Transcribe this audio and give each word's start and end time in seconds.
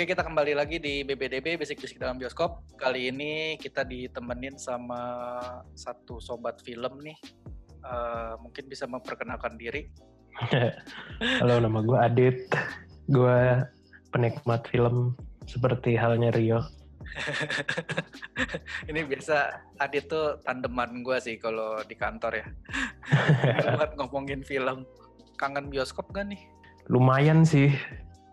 Oke, 0.00 0.16
kita 0.16 0.24
kembali 0.24 0.56
lagi 0.56 0.80
di 0.80 1.04
BBDB 1.04 1.60
Basic 1.60 1.76
Basic 1.76 2.00
dalam 2.00 2.16
bioskop. 2.16 2.64
Kali 2.80 3.12
ini 3.12 3.60
kita 3.60 3.84
ditemenin 3.84 4.56
sama 4.56 4.96
satu 5.76 6.16
sobat 6.16 6.56
film 6.64 7.04
nih. 7.04 7.20
Uh, 7.84 8.32
mungkin 8.40 8.64
bisa 8.64 8.88
memperkenalkan 8.88 9.60
diri. 9.60 9.92
Halo, 11.44 11.60
nama 11.60 11.84
gue 11.84 11.98
Adit. 12.00 12.48
Gue 13.12 13.60
penikmat 14.08 14.64
film 14.72 15.20
seperti 15.44 16.00
halnya 16.00 16.32
Rio. 16.32 16.64
ini 18.88 19.04
biasa 19.04 19.52
Adit 19.84 20.08
tuh 20.08 20.40
tandeman 20.48 21.04
gue 21.04 21.20
sih 21.20 21.36
kalau 21.36 21.76
di 21.84 21.92
kantor 21.92 22.40
ya. 22.40 22.46
Buat 23.76 24.00
ngomongin 24.00 24.48
film. 24.48 24.88
Kangen 25.36 25.68
bioskop 25.68 26.08
gak 26.16 26.32
nih? 26.32 26.40
Lumayan 26.88 27.44
sih 27.44 27.76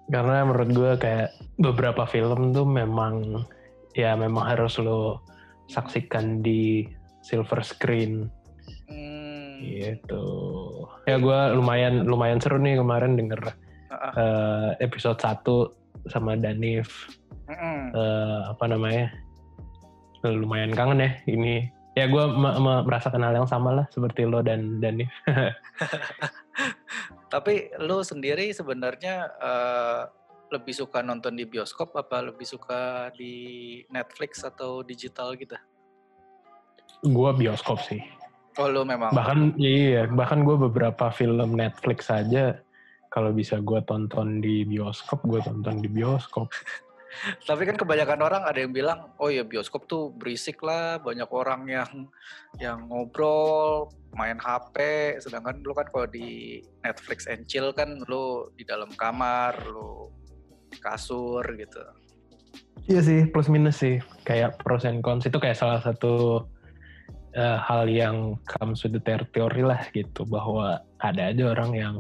karena 0.08 0.48
menurut 0.48 0.70
gue 0.72 0.92
kayak 1.00 1.36
beberapa 1.60 2.08
film 2.08 2.56
tuh 2.56 2.64
memang 2.64 3.44
ya 3.92 4.16
memang 4.16 4.46
harus 4.48 4.80
lo 4.80 5.20
saksikan 5.68 6.40
di 6.40 6.88
silver 7.20 7.60
screen 7.60 8.32
hmm. 8.88 9.60
gitu 9.60 10.26
ya 11.04 11.20
gue 11.20 11.40
lumayan 11.60 12.08
lumayan 12.08 12.40
seru 12.40 12.56
nih 12.56 12.80
kemarin 12.80 13.20
denger 13.20 13.52
uh-uh. 13.92 14.12
uh, 14.16 14.70
episode 14.80 15.20
1 15.20 15.44
sama 16.08 16.40
Danif 16.40 17.12
uh-uh. 17.52 17.80
uh, 17.92 18.40
apa 18.56 18.66
namanya 18.72 19.12
lumayan 20.24 20.72
kangen 20.72 21.04
ya 21.04 21.12
ini 21.28 21.68
ya 22.00 22.06
gue 22.08 22.24
merasakan 22.86 23.26
hal 23.26 23.44
yang 23.44 23.50
sama 23.50 23.74
lah 23.74 23.86
seperti 23.92 24.24
lo 24.24 24.40
dan 24.40 24.80
Danif 24.80 25.12
Tapi 27.28 27.76
lu 27.84 28.02
sendiri 28.02 28.50
sebenarnya 28.56 29.32
uh, 29.40 30.02
lebih 30.48 30.72
suka 30.72 31.04
nonton 31.04 31.36
di 31.36 31.44
bioskop 31.44 31.92
apa 32.00 32.24
lebih 32.24 32.48
suka 32.48 33.12
di 33.12 33.34
Netflix 33.92 34.48
atau 34.48 34.80
digital 34.84 35.36
gitu? 35.36 35.60
Gua 37.04 37.36
bioskop 37.36 37.84
sih. 37.84 38.00
Oh 38.58 38.66
lu 38.66 38.82
memang. 38.88 39.14
Bahkan 39.14 39.60
iya, 39.62 40.10
bahkan 40.10 40.42
gue 40.42 40.58
beberapa 40.58 41.14
film 41.14 41.54
Netflix 41.54 42.10
saja 42.10 42.58
kalau 43.14 43.30
bisa 43.32 43.62
gue 43.62 43.80
tonton 43.86 44.42
di 44.42 44.66
bioskop, 44.66 45.22
gue 45.30 45.40
tonton 45.46 45.78
di 45.80 45.90
bioskop. 45.90 46.50
Tapi 47.44 47.64
kan 47.68 47.78
kebanyakan 47.80 48.20
orang 48.20 48.44
ada 48.44 48.60
yang 48.60 48.76
bilang, 48.76 49.12
oh 49.18 49.32
ya 49.32 49.44
bioskop 49.48 49.88
tuh 49.88 50.12
berisik 50.16 50.60
lah, 50.64 51.00
banyak 51.00 51.28
orang 51.32 51.64
yang 51.68 51.92
yang 52.60 52.88
ngobrol, 52.92 53.92
main 54.16 54.38
HP, 54.40 54.78
sedangkan 55.22 55.62
lu 55.64 55.74
kan 55.76 55.88
kalau 55.90 56.08
di 56.10 56.60
Netflix 56.84 57.26
and 57.30 57.48
chill 57.48 57.72
kan 57.72 58.02
lu 58.08 58.52
di 58.56 58.64
dalam 58.68 58.92
kamar, 58.96 59.56
lu 59.68 60.12
kasur 60.84 61.44
gitu. 61.56 61.82
Iya 62.88 63.02
sih, 63.04 63.28
plus 63.28 63.52
minus 63.52 63.84
sih. 63.84 64.00
Kayak 64.24 64.64
pros 64.64 64.88
and 64.88 65.04
cons 65.04 65.28
itu 65.28 65.38
kayak 65.40 65.60
salah 65.60 65.84
satu 65.84 66.48
uh, 67.36 67.58
hal 67.60 67.88
yang 67.92 68.40
comes 68.48 68.84
with 68.84 68.96
the 68.96 69.04
territory 69.04 69.64
lah 69.64 69.80
gitu, 69.92 70.24
bahwa 70.28 70.80
ada 71.04 71.32
aja 71.32 71.52
orang 71.52 71.72
yang 71.76 71.96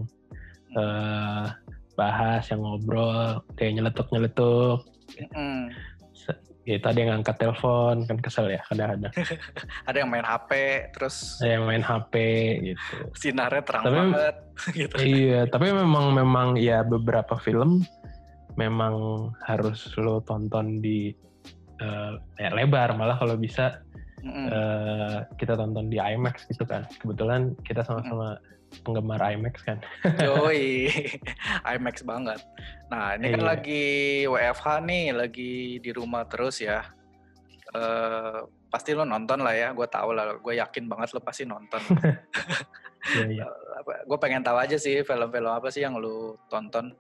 uh, 0.80 1.52
bahas, 1.98 2.46
yang 2.54 2.62
ngobrol, 2.62 3.42
kayak 3.58 3.82
nyeletuk-nyeletuk, 3.82 4.86
Mm. 5.34 5.74
Ya 6.68 6.84
tadi 6.84 7.08
yang 7.08 7.24
angkat 7.24 7.40
telepon 7.40 8.04
kan 8.04 8.20
kesel 8.20 8.52
ya 8.52 8.60
kadang-kadang. 8.68 9.14
ada 9.88 9.98
yang 10.04 10.12
main 10.12 10.28
HP 10.28 10.52
terus. 10.92 11.40
Ada 11.40 11.52
yang 11.56 11.64
main 11.64 11.84
HP 11.84 12.14
gitu. 12.74 12.96
Sinarnya 13.16 13.64
terang 13.64 13.84
tapi, 13.88 13.96
banget. 13.96 14.36
gitu. 14.84 14.94
Iya 15.00 15.42
tapi 15.48 15.72
memang 15.72 16.12
memang 16.12 16.48
ya 16.60 16.84
beberapa 16.84 17.40
film 17.40 17.88
memang 18.60 19.30
harus 19.48 19.96
lo 19.96 20.20
tonton 20.26 20.84
di 20.84 21.16
uh, 21.80 22.20
ya 22.36 22.52
lebar 22.52 22.98
malah 23.00 23.16
kalau 23.16 23.40
bisa 23.40 23.80
mm 24.20 24.28
-hmm. 24.28 24.46
uh, 24.52 25.18
kita 25.40 25.56
tonton 25.56 25.88
di 25.88 26.04
IMAX 26.04 26.52
gitu 26.52 26.68
kan. 26.68 26.84
Kebetulan 27.00 27.56
kita 27.64 27.80
sama-sama 27.88 28.36
mm 28.36 28.40
-hmm 28.44 28.57
penggemar 28.84 29.20
IMAX 29.20 29.64
kan. 29.64 29.80
Yoi, 30.28 30.92
IMAX 31.64 32.04
banget. 32.04 32.40
Nah 32.92 33.16
ini 33.16 33.36
kan 33.36 33.42
iya. 33.44 33.48
lagi 33.48 33.86
WFH 34.28 34.68
nih, 34.84 35.06
lagi 35.16 35.54
di 35.84 35.92
rumah 35.92 36.28
terus 36.28 36.64
ya. 36.64 36.84
Uh, 37.76 38.48
pasti 38.72 38.96
lo 38.96 39.04
nonton 39.04 39.44
lah 39.44 39.56
ya, 39.56 39.70
gue 39.76 39.88
tau 39.88 40.12
lah, 40.16 40.40
gue 40.40 40.54
yakin 40.56 40.88
banget 40.88 41.16
lo 41.16 41.20
pasti 41.24 41.44
nonton. 41.44 41.80
iya, 43.16 43.26
iya. 43.28 43.46
gue 43.84 44.18
pengen 44.20 44.44
tahu 44.44 44.58
aja 44.60 44.76
sih 44.80 45.04
film-film 45.04 45.52
apa 45.52 45.72
sih 45.72 45.84
yang 45.84 46.00
lo 46.00 46.40
tonton. 46.52 46.96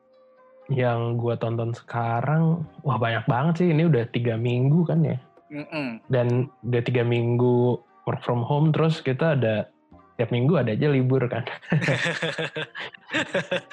Yang 0.68 1.00
gue 1.24 1.36
tonton 1.40 1.72
sekarang, 1.72 2.68
wah 2.84 3.00
banyak 3.00 3.24
banget 3.28 3.64
sih. 3.64 3.68
Ini 3.72 3.88
udah 3.88 4.04
tiga 4.12 4.36
minggu 4.36 4.84
kan 4.84 5.00
ya. 5.04 5.18
Mm 5.48 5.66
-mm. 5.72 5.88
Dan 6.12 6.28
udah 6.68 6.82
tiga 6.84 7.08
minggu 7.08 7.80
work 8.04 8.22
from 8.24 8.44
home, 8.44 8.76
terus 8.76 9.00
kita 9.00 9.40
ada 9.40 9.72
tiap 10.18 10.34
minggu 10.34 10.58
ada 10.58 10.74
aja 10.74 10.90
libur 10.90 11.22
kan. 11.30 11.46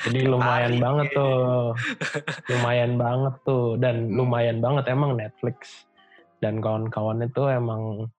Jadi 0.05 0.29
lumayan 0.29 0.77
Hari. 0.77 0.85
banget 0.85 1.07
tuh. 1.17 1.73
Lumayan 2.53 2.93
banget 3.01 3.35
tuh 3.49 3.67
dan 3.81 4.13
hmm. 4.13 4.17
lumayan 4.21 4.59
banget 4.61 4.85
emang 4.93 5.17
Netflix 5.17 5.89
dan 6.45 6.61
kawan-kawan 6.61 7.25
itu 7.25 7.49
emang 7.49 8.13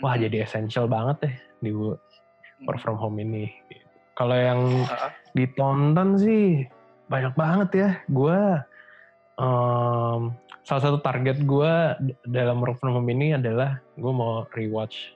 wah 0.00 0.16
hmm. 0.16 0.24
jadi 0.24 0.48
essential 0.48 0.88
banget 0.88 1.28
deh 1.28 1.34
di 1.60 1.70
work 1.76 2.00
hmm. 2.64 2.80
from 2.80 2.96
home 2.96 3.20
ini. 3.20 3.52
Kalau 4.16 4.32
yang 4.32 4.88
ditonton 5.36 6.16
sih 6.16 6.64
banyak 7.12 7.36
banget 7.36 7.70
ya. 7.76 7.90
Gue 8.08 8.40
um, 9.36 10.32
salah 10.64 10.82
satu 10.82 11.04
target 11.04 11.44
gue 11.44 11.72
dalam 12.24 12.56
work 12.64 12.80
from 12.80 12.96
home 12.96 13.12
ini 13.12 13.36
adalah 13.36 13.84
gue 14.00 14.12
mau 14.16 14.48
rewatch 14.56 15.12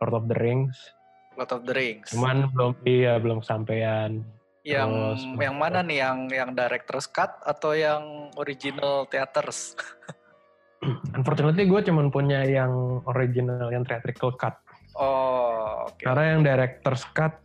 Lord 0.00 0.16
of 0.16 0.24
the 0.32 0.38
Rings 0.40 0.96
Lord 1.38 1.54
of 1.54 1.62
the 1.62 1.74
Rings. 1.74 2.10
Cuman 2.10 2.50
belum 2.50 2.72
iya 2.82 3.14
belum 3.22 3.46
sampean. 3.46 4.26
Yang 4.66 4.90
Terus, 4.90 5.22
yang 5.38 5.56
mana 5.56 5.86
nih 5.86 5.98
yang 6.02 6.18
yang 6.34 6.50
director's 6.52 7.06
cut 7.06 7.38
atau 7.46 7.78
yang 7.78 8.34
original 8.34 9.06
theaters? 9.06 9.78
Unfortunately 11.16 11.64
gue 11.70 11.80
cuman 11.86 12.10
punya 12.10 12.42
yang 12.42 13.00
original 13.06 13.70
yang 13.70 13.86
theatrical 13.86 14.34
cut. 14.34 14.58
Oh, 14.98 15.86
okay. 15.86 16.10
Karena 16.10 16.34
yang 16.34 16.42
director's 16.42 17.06
cut 17.14 17.38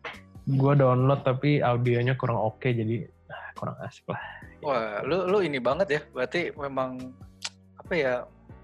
gue 0.43 0.73
download 0.75 1.23
tapi 1.23 1.63
audionya 1.63 2.19
kurang 2.19 2.35
oke 2.35 2.59
okay, 2.59 2.75
jadi 2.75 3.07
ah, 3.29 3.49
kurang 3.55 3.77
asik 3.85 4.09
lah. 4.09 4.21
Wah, 4.65 5.05
lu 5.05 5.29
lu 5.29 5.45
ini 5.45 5.61
banget 5.61 5.87
ya. 5.87 6.01
Berarti 6.11 6.49
memang 6.57 6.97
apa 7.77 7.93
ya 7.93 8.15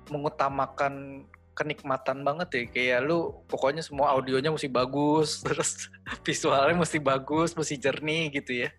mengutamakan 0.10 1.24
kenikmatan 1.60 2.24
banget 2.24 2.48
ya 2.56 2.64
kayak 2.72 3.00
lu 3.12 3.44
pokoknya 3.52 3.84
semua 3.84 4.16
audionya 4.16 4.56
mesti 4.56 4.72
bagus 4.72 5.38
terus 5.46 5.92
visualnya 6.24 6.80
mesti 6.80 7.04
bagus 7.04 7.52
mesti 7.60 7.76
jernih 7.76 8.32
gitu 8.32 8.64
ya 8.64 8.70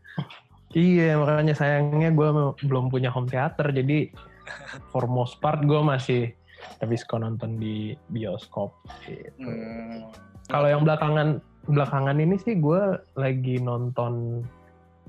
iya 0.73 1.21
makanya 1.21 1.53
sayangnya 1.53 2.09
gue 2.17 2.29
belum 2.65 2.89
punya 2.89 3.13
home 3.13 3.29
theater 3.29 3.69
jadi 3.69 4.09
for 4.91 5.05
most 5.05 5.37
part 5.45 5.61
gue 5.61 5.81
masih 5.85 6.33
tapi 6.81 6.95
suka 6.97 7.21
nonton 7.21 7.57
di 7.57 7.97
bioskop 8.13 8.73
gitu. 9.05 9.49
Hmm. 9.49 10.13
Kalau 10.49 10.69
yang 10.69 10.83
belakangan 10.85 11.41
belakangan 11.69 12.17
ini 12.19 12.37
sih 12.41 12.59
gue 12.59 12.99
lagi 13.17 13.61
nonton 13.61 14.45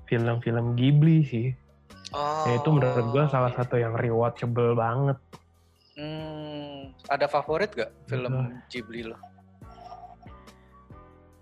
film-film 0.08 0.76
Ghibli 0.76 1.24
sih. 1.24 1.48
Oh. 2.12 2.44
Ya, 2.44 2.60
itu 2.60 2.70
menurut 2.72 3.08
gue 3.16 3.24
salah 3.32 3.56
satu 3.56 3.80
yang 3.80 3.96
rewatchable 3.96 4.76
banget. 4.76 5.18
Hmm, 5.96 6.51
ada 7.12 7.28
favorit 7.28 7.76
gak 7.76 7.92
film 8.08 8.32
uh. 8.32 8.48
Ghibli 8.72 9.12
lo? 9.12 9.20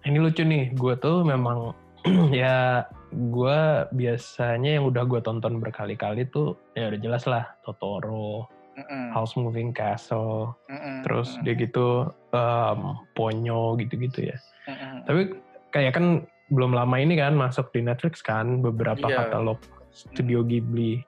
Ini 0.01 0.17
lucu 0.17 0.41
nih, 0.41 0.73
gue 0.73 0.95
tuh 0.97 1.21
memang 1.21 1.77
ya 2.33 2.87
gue 3.13 3.59
biasanya 3.93 4.79
yang 4.79 4.89
udah 4.89 5.03
gue 5.05 5.21
tonton 5.21 5.61
berkali-kali 5.61 6.25
tuh 6.33 6.57
ya 6.73 6.89
udah 6.89 6.99
jelas 7.03 7.23
lah 7.29 7.45
Totoro, 7.61 8.47
Mm-mm. 8.79 9.13
House 9.13 9.37
Moving 9.37 9.75
Castle, 9.75 10.55
Mm-mm. 10.71 11.05
terus 11.05 11.35
dia 11.45 11.53
gitu 11.53 12.09
um, 12.33 12.79
Ponyo 13.13 13.77
gitu-gitu 13.77 14.33
ya. 14.33 14.37
Mm-mm. 14.65 15.05
Tapi 15.05 15.21
kayak 15.69 15.99
kan 15.99 16.25
belum 16.49 16.73
lama 16.73 16.97
ini 16.97 17.13
kan 17.19 17.37
masuk 17.37 17.69
di 17.75 17.85
Netflix 17.85 18.25
kan 18.25 18.63
beberapa 18.65 19.05
yeah. 19.05 19.29
katalog 19.29 19.59
studio 19.93 20.41
Ghibli. 20.41 21.03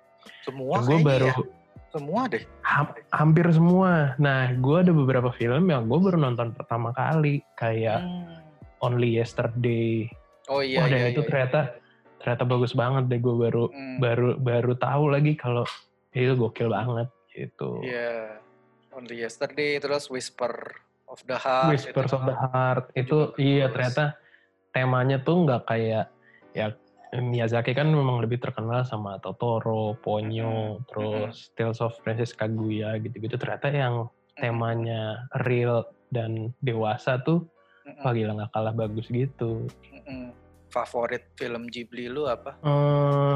Semua 0.46 0.84
gue 0.86 1.00
baru 1.02 1.31
ya? 1.31 1.61
Semua 1.91 2.27
deh. 2.31 2.43
Ha 2.63 2.88
hampir 3.11 3.45
semua. 3.51 4.15
Nah, 4.15 4.55
gue 4.55 4.77
ada 4.79 4.95
beberapa 4.95 5.29
film 5.35 5.67
yang 5.67 5.91
gue 5.91 5.99
baru 5.99 6.17
nonton 6.17 6.55
pertama 6.55 6.95
kali, 6.95 7.43
kayak 7.59 7.99
hmm. 7.99 8.83
Only 8.83 9.19
Yesterday. 9.19 10.07
Oh 10.47 10.63
iya. 10.63 10.81
Wah, 10.81 10.88
dan 10.88 10.99
iya, 11.03 11.09
itu 11.11 11.21
iya. 11.21 11.29
ternyata 11.29 11.59
ternyata 12.23 12.43
bagus 12.47 12.73
banget 12.73 13.03
deh. 13.11 13.19
Gue 13.19 13.35
baru 13.35 13.67
hmm. 13.67 13.97
baru 13.99 14.27
baru 14.39 14.73
tahu 14.79 15.03
lagi 15.11 15.35
kalau 15.35 15.67
itu 16.15 16.33
gokil 16.35 16.71
banget 16.71 17.07
gitu. 17.35 17.83
Iya. 17.83 18.39
Yeah. 18.39 18.95
Only 18.95 19.23
Yesterday, 19.23 19.79
terus 19.79 20.11
Whisper 20.11 20.51
of 21.07 21.23
the 21.27 21.39
Heart. 21.39 21.71
Whisper 21.71 22.03
of 22.07 22.23
the 22.27 22.35
Heart 22.35 22.85
itu, 22.95 23.03
itu 23.03 23.17
iya 23.39 23.67
bagus. 23.67 23.73
ternyata 23.75 24.03
temanya 24.71 25.17
tuh 25.23 25.47
nggak 25.47 25.63
kayak 25.67 26.11
ya 26.51 26.75
Miyazaki 27.12 27.75
kan 27.75 27.92
memang 27.92 28.24
lebih 28.24 28.40
terkenal 28.40 28.88
sama 28.88 29.19
Totoro, 29.19 30.00
Ponyo, 30.00 30.80
Mm-mm. 30.80 30.88
terus 30.88 31.52
Tales 31.60 31.84
of 31.84 31.92
Princess 32.08 32.31
Kaguya 32.31 32.96
gitu-gitu. 33.04 33.36
Ternyata 33.36 33.68
yang 33.68 34.08
temanya 34.40 35.28
real 35.44 35.92
dan 36.08 36.56
dewasa 36.63 37.19
tuh 37.19 37.44
Mm-mm. 37.84 38.04
wah 38.08 38.16
gila 38.16 38.31
nggak 38.40 38.52
kalah 38.56 38.72
bagus 38.72 39.12
gitu. 39.12 39.68
Mm-mm. 39.92 40.31
Favorit 40.72 41.28
film 41.36 41.68
Ghibli 41.68 42.08
lu 42.08 42.31
apa? 42.31 42.56
Eh, 42.63 43.36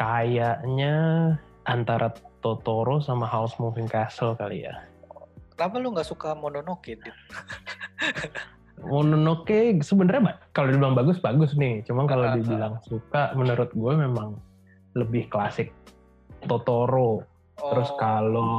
kayaknya 0.00 0.96
antara 1.68 2.08
Totoro 2.40 3.04
sama 3.04 3.28
House 3.28 3.60
Moving 3.60 3.86
Castle 3.86 4.32
kali 4.32 4.64
ya. 4.64 4.80
Kenapa 5.52 5.76
lu 5.76 5.92
nggak 5.92 6.08
suka 6.08 6.32
Mononoke? 6.32 6.96
Mononoke 8.80 9.78
sebenarnya 9.80 10.40
kalau 10.50 10.72
dibilang 10.72 10.96
bagus 10.96 11.20
bagus 11.20 11.52
nih. 11.54 11.84
Cuma 11.84 12.08
kalau 12.08 12.26
Ah, 12.26 12.32
ah. 12.32 12.36
dibilang 12.36 12.74
suka, 12.82 13.36
menurut 13.36 13.70
gue 13.70 13.92
memang 13.94 14.40
lebih 14.92 15.28
klasik 15.28 15.70
Totoro. 16.44 17.22
Terus 17.54 17.90
Oh, 17.92 17.98
kalau 17.98 18.52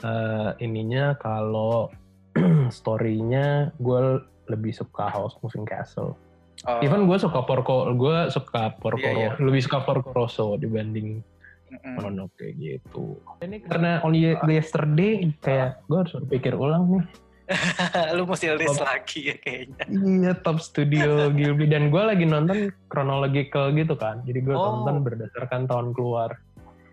eh, 0.00 0.50
ininya 0.62 1.18
kalau 1.18 1.92
story-nya 2.72 3.76
gue 3.76 4.00
lebih 4.48 4.72
suka 4.72 5.08
House 5.08 5.36
Moving 5.40 5.68
Castle. 5.68 6.16
oh, 6.64 6.78
Even 6.80 7.04
gue 7.04 7.18
suka 7.20 7.44
Porco, 7.44 7.92
gue 7.92 8.32
suka 8.32 8.72
Porco, 8.80 9.04
Iya, 9.04 9.12
iya. 9.12 9.30
lebih 9.36 9.60
suka 9.60 9.84
Porco 9.84 10.10
Rosso 10.12 10.56
dibanding 10.56 11.20
mm-mm. 11.68 11.94
Mononoke 11.98 12.56
gitu. 12.56 13.20
Ini 13.44 13.60
karena 13.68 14.00
Only 14.00 14.32
Yesterday 14.48 15.28
kayak 15.40 15.84
gue 15.86 15.98
harus 16.00 16.12
berpikir 16.24 16.56
ulang 16.56 16.88
nih. 16.88 17.04
lu 18.16 18.24
mesti 18.24 18.46
list 18.54 18.78
Oh. 18.78 18.86
lagi 18.86 19.20
ya 19.28 19.36
kayaknya. 19.36 19.84
Iya 19.88 20.32
top 20.38 20.58
studio 20.58 21.28
Ghibli 21.28 21.66
dan 21.66 21.88
gue 21.88 22.02
lagi 22.02 22.24
nonton 22.24 22.70
chronological 22.86 23.72
gitu 23.72 23.94
kan. 23.94 24.22
Jadi 24.22 24.38
gue 24.40 24.54
Oh. 24.54 24.80
nonton 24.80 25.02
berdasarkan 25.02 25.66
tahun 25.66 25.92
keluar. 25.92 26.38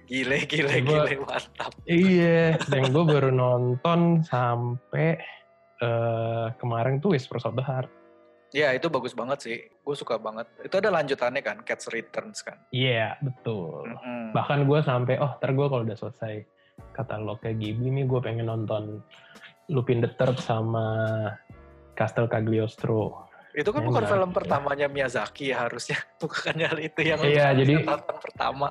Gile, 0.06 0.42
gile, 0.44 0.82
Gua- 0.82 1.06
gile, 1.06 1.22
mantap. 1.22 1.72
Iya, 1.86 2.58
dan 2.66 2.90
gue 2.90 3.04
baru 3.04 3.30
nonton 3.30 4.22
sampai 4.22 5.22
eh, 5.80 6.48
kemarin 6.60 7.00
tuh 7.00 7.16
Whispers 7.16 7.46
of 7.46 7.56
the 7.56 7.64
Heart. 7.64 7.88
Ya 8.50 8.74
itu 8.74 8.90
bagus 8.90 9.14
banget 9.14 9.40
sih. 9.40 9.58
Gue 9.80 9.94
suka 9.94 10.18
banget. 10.18 10.50
Itu 10.60 10.76
ada 10.76 10.92
lanjutannya 10.92 11.40
kan, 11.40 11.62
Cats 11.64 11.88
Returns 11.88 12.42
kan. 12.42 12.58
Iya 12.68 13.16
betul. 13.22 13.88
Mm-mm. 13.88 14.36
Bahkan 14.36 14.66
gue 14.66 14.80
sampai 14.82 15.22
oh 15.22 15.38
ntar 15.38 15.54
gue 15.54 15.68
kalau 15.70 15.86
udah 15.86 15.96
selesai 15.96 16.44
katalognya 16.92 17.54
Ghibli 17.54 17.94
nih 17.94 18.04
gue 18.04 18.20
pengen 18.20 18.50
nonton 18.50 19.00
Lupin 19.70 20.02
the 20.02 20.10
Third 20.18 20.42
sama 20.42 20.86
Castle 21.94 22.26
Cagliostro. 22.28 23.30
Itu 23.54 23.74
kan 23.74 23.82
Ya, 23.82 23.88
bukan 23.90 24.04
film 24.06 24.30
pertamanya 24.34 24.88
Miyazaki 24.90 25.54
ya 25.54 25.66
harusnya. 25.70 25.98
Bukannya 26.22 26.70
itu 26.82 27.00
yang 27.06 27.20
Iya, 27.22 27.54
jadi- 27.54 27.86
tonton 27.86 28.18
pertama. 28.22 28.68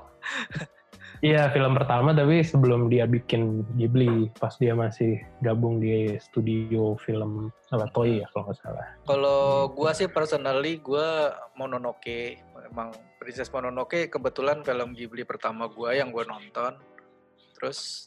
Iya 1.19 1.51
film 1.51 1.75
pertama 1.75 2.15
tapi 2.15 2.47
sebelum 2.47 2.87
dia 2.87 3.03
bikin 3.03 3.67
Ghibli 3.75 4.31
pas 4.39 4.55
dia 4.55 4.71
masih 4.79 5.19
gabung 5.43 5.83
di 5.83 6.15
studio 6.23 6.95
film 6.95 7.51
apa 7.75 7.91
Toei 7.91 8.23
ya 8.23 8.27
kalau 8.31 8.47
nggak 8.47 8.59
salah. 8.63 8.87
Kalau 9.03 9.67
gua 9.75 9.91
sih 9.99 10.07
personally 10.07 10.79
gua 10.79 11.35
Mononoke 11.59 12.39
emang 12.71 12.95
Princess 13.19 13.51
Mononoke 13.51 14.07
kebetulan 14.07 14.63
film 14.63 14.95
Ghibli 14.95 15.27
pertama 15.27 15.67
gua 15.67 15.91
yang 15.91 16.15
gua 16.15 16.23
nonton. 16.23 16.79
Terus 17.59 18.07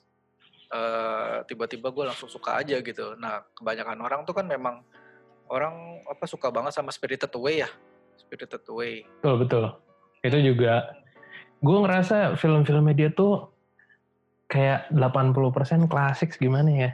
eh, 0.71 1.37
tiba-tiba 1.45 1.91
gua 1.91 2.11
langsung 2.11 2.31
suka 2.31 2.57
aja 2.63 2.79
gitu. 2.79 3.19
Nah, 3.19 3.43
kebanyakan 3.53 3.99
orang 4.01 4.21
tuh 4.23 4.33
kan 4.33 4.47
memang 4.47 4.81
orang 5.51 5.99
apa 6.07 6.25
suka 6.25 6.47
banget 6.47 6.71
sama 6.71 6.89
Spirited 6.95 7.31
Away 7.35 7.67
ya. 7.67 7.69
Spirited 8.15 8.63
Away. 8.71 9.03
Betul 9.19 9.35
betul. 9.43 9.65
Itu 10.23 10.37
juga 10.39 10.95
gue 11.61 11.77
ngerasa 11.77 12.39
film-filmnya 12.39 12.95
dia 12.97 13.09
tuh 13.13 13.51
kayak 14.51 14.91
80% 14.91 15.87
klasik 15.91 16.35
gimana 16.39 16.71
ya. 16.71 16.91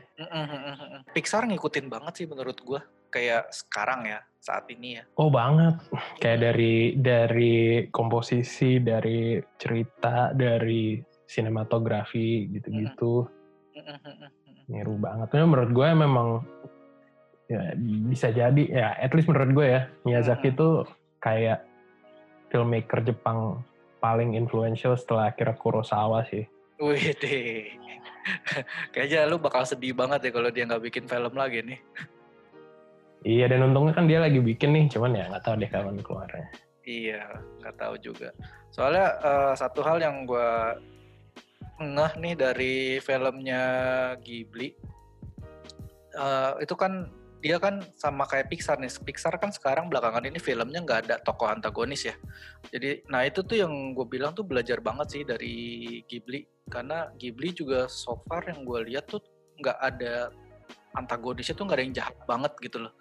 Pixar 1.14 1.46
ngikutin 1.50 1.88
banget 1.90 2.14
sih 2.24 2.28
menurut 2.30 2.58
gua. 2.66 2.82
Kayak 3.08 3.50
sekarang 3.56 4.04
ya, 4.04 4.20
saat 4.44 4.68
ini 4.68 5.00
ya. 5.00 5.04
Oh 5.16 5.32
banget. 5.32 5.80
Kayak 6.20 6.40
dari 6.52 6.76
dari 7.00 7.88
komposisi, 7.90 8.84
dari 8.84 9.40
cerita, 9.56 10.36
dari 10.36 11.00
sinematografi 11.28 12.52
gitu-gitu. 12.52 13.26
Mm-mm-mm-mm. 13.26 13.37
Niru 14.72 14.95
banget. 15.00 15.28
Tapi 15.31 15.44
menurut 15.48 15.72
gue 15.72 15.88
memang 15.95 16.28
ya 17.48 17.72
bisa 18.12 18.28
jadi 18.28 18.63
ya 18.68 18.88
at 19.00 19.16
least 19.16 19.31
menurut 19.31 19.51
gue 19.56 19.66
ya 19.72 19.81
Miyazaki 20.04 20.51
itu 20.51 20.84
kayak 21.24 21.63
filmmaker 22.51 23.00
Jepang 23.07 23.63
paling 24.04 24.36
influential 24.36 25.00
setelah 25.00 25.31
akhirnya 25.31 25.56
Kurosawa 25.56 26.28
sih. 26.28 26.44
Wih 26.78 27.16
deh. 27.18 27.74
Kayaknya 28.94 29.25
lu 29.31 29.39
bakal 29.39 29.63
sedih 29.63 29.95
banget 29.95 30.30
ya 30.30 30.31
kalau 30.36 30.50
dia 30.51 30.68
nggak 30.68 30.83
bikin 30.83 31.06
film 31.07 31.33
lagi 31.33 31.63
nih. 31.63 31.80
Iya 33.25 33.50
dan 33.50 33.66
untungnya 33.72 33.98
kan 33.98 34.06
dia 34.06 34.22
lagi 34.22 34.38
bikin 34.38 34.78
nih, 34.78 34.86
cuman 34.94 35.18
ya 35.18 35.25
nggak 35.31 35.44
tahu 35.44 35.56
deh 35.57 35.69
kapan 35.72 35.98
keluarnya. 36.06 36.48
Iya, 36.88 37.24
nggak 37.60 37.75
tahu 37.75 37.95
juga. 38.00 38.30
Soalnya 38.72 39.07
eh, 39.19 39.54
satu 39.57 39.81
hal 39.81 39.98
yang 40.00 40.24
gue 40.24 40.50
ngeh 41.77 42.13
nih 42.18 42.36
dari 42.36 42.75
filmnya 43.01 43.63
Ghibli, 44.21 44.74
eh, 46.18 46.51
itu 46.62 46.74
kan 46.74 47.09
dia 47.38 47.62
kan 47.62 47.86
sama 47.94 48.25
kayak 48.25 48.50
Pixar 48.50 48.81
nih. 48.81 48.89
Pixar 48.89 49.38
kan 49.38 49.54
sekarang 49.54 49.94
belakangan 49.94 50.25
ini 50.25 50.42
filmnya 50.42 50.81
nggak 50.81 51.00
ada 51.07 51.15
tokoh 51.21 51.48
antagonis 51.48 52.09
ya. 52.09 52.15
Jadi, 52.74 53.06
nah 53.07 53.21
itu 53.24 53.45
tuh 53.45 53.62
yang 53.62 53.94
gue 53.94 54.07
bilang 54.09 54.33
tuh 54.33 54.42
belajar 54.42 54.81
banget 54.81 55.07
sih 55.13 55.24
dari 55.24 55.56
Ghibli. 56.09 56.44
Karena 56.68 57.13
Ghibli 57.15 57.54
juga 57.54 57.86
so 57.86 58.19
far 58.25 58.44
yang 58.50 58.65
gue 58.65 58.89
lihat 58.89 59.06
tuh 59.07 59.21
nggak 59.62 59.77
ada 59.80 60.33
antagonisnya 60.98 61.54
tuh 61.54 61.69
nggak 61.69 61.77
ada 61.77 61.86
yang 61.86 61.95
jahat 61.95 62.15
banget 62.25 62.54
gitu 62.57 62.77
loh. 62.81 62.94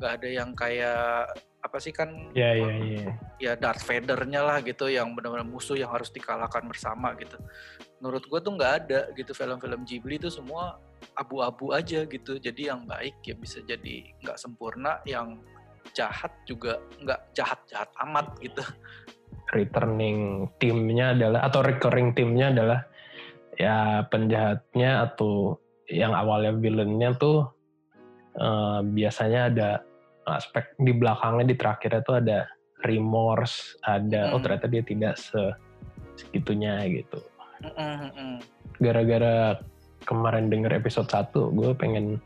Nggak 0.00 0.12
ada 0.16 0.28
yang 0.32 0.50
kayak 0.56 1.28
apa 1.60 1.76
sih 1.76 1.92
kan 1.92 2.32
Iya 2.32 2.50
iya 2.56 2.74
iya. 2.80 3.04
ya 3.36 3.52
Darth 3.56 3.84
Vader-nya 3.84 4.40
lah 4.40 4.58
gitu 4.64 4.88
yang 4.88 5.12
benar-benar 5.12 5.44
musuh 5.44 5.76
yang 5.76 5.92
harus 5.92 6.08
dikalahkan 6.08 6.64
bersama 6.64 7.12
gitu. 7.20 7.36
Menurut 8.00 8.24
gue 8.24 8.40
tuh 8.40 8.52
nggak 8.56 8.72
ada 8.84 9.00
gitu 9.12 9.36
film-film 9.36 9.84
Ghibli 9.84 10.16
itu 10.16 10.32
semua 10.32 10.80
abu-abu 11.12 11.76
aja 11.76 12.08
gitu. 12.08 12.40
Jadi 12.40 12.72
yang 12.72 12.88
baik 12.88 13.20
ya 13.24 13.36
bisa 13.36 13.60
jadi 13.60 14.08
nggak 14.24 14.40
sempurna, 14.40 15.04
yang 15.04 15.36
jahat 15.92 16.32
juga 16.48 16.80
nggak 17.04 17.36
jahat-jahat 17.36 17.90
amat 18.08 18.26
gitu. 18.40 18.64
Returning 19.52 20.48
timnya 20.56 21.12
adalah 21.12 21.44
atau 21.44 21.60
recurring 21.60 22.16
timnya 22.16 22.54
adalah 22.54 22.80
ya 23.60 24.06
penjahatnya 24.08 25.12
atau 25.12 25.60
yang 25.90 26.16
awalnya 26.16 26.56
villainnya 26.56 27.12
tuh 27.18 27.50
eh, 28.38 28.80
biasanya 28.86 29.40
ada 29.52 29.70
aspek 30.32 30.74
di 30.76 30.92
belakangnya 30.92 31.46
di 31.50 31.56
terakhirnya 31.56 32.00
tuh 32.02 32.16
ada 32.18 32.38
remorse, 32.82 33.76
ada 33.84 34.32
oh 34.32 34.38
Mm. 34.38 34.44
ternyata 34.44 34.66
dia 34.66 34.82
tidak 34.82 35.14
se 35.16 35.40
segitunya 36.16 36.80
gitu. 36.88 37.20
Gara-gara 38.80 39.60
kemarin 40.04 40.48
denger 40.48 40.72
episode 40.72 41.08
1, 41.08 41.52
gue 41.52 41.70
pengen 41.76 42.16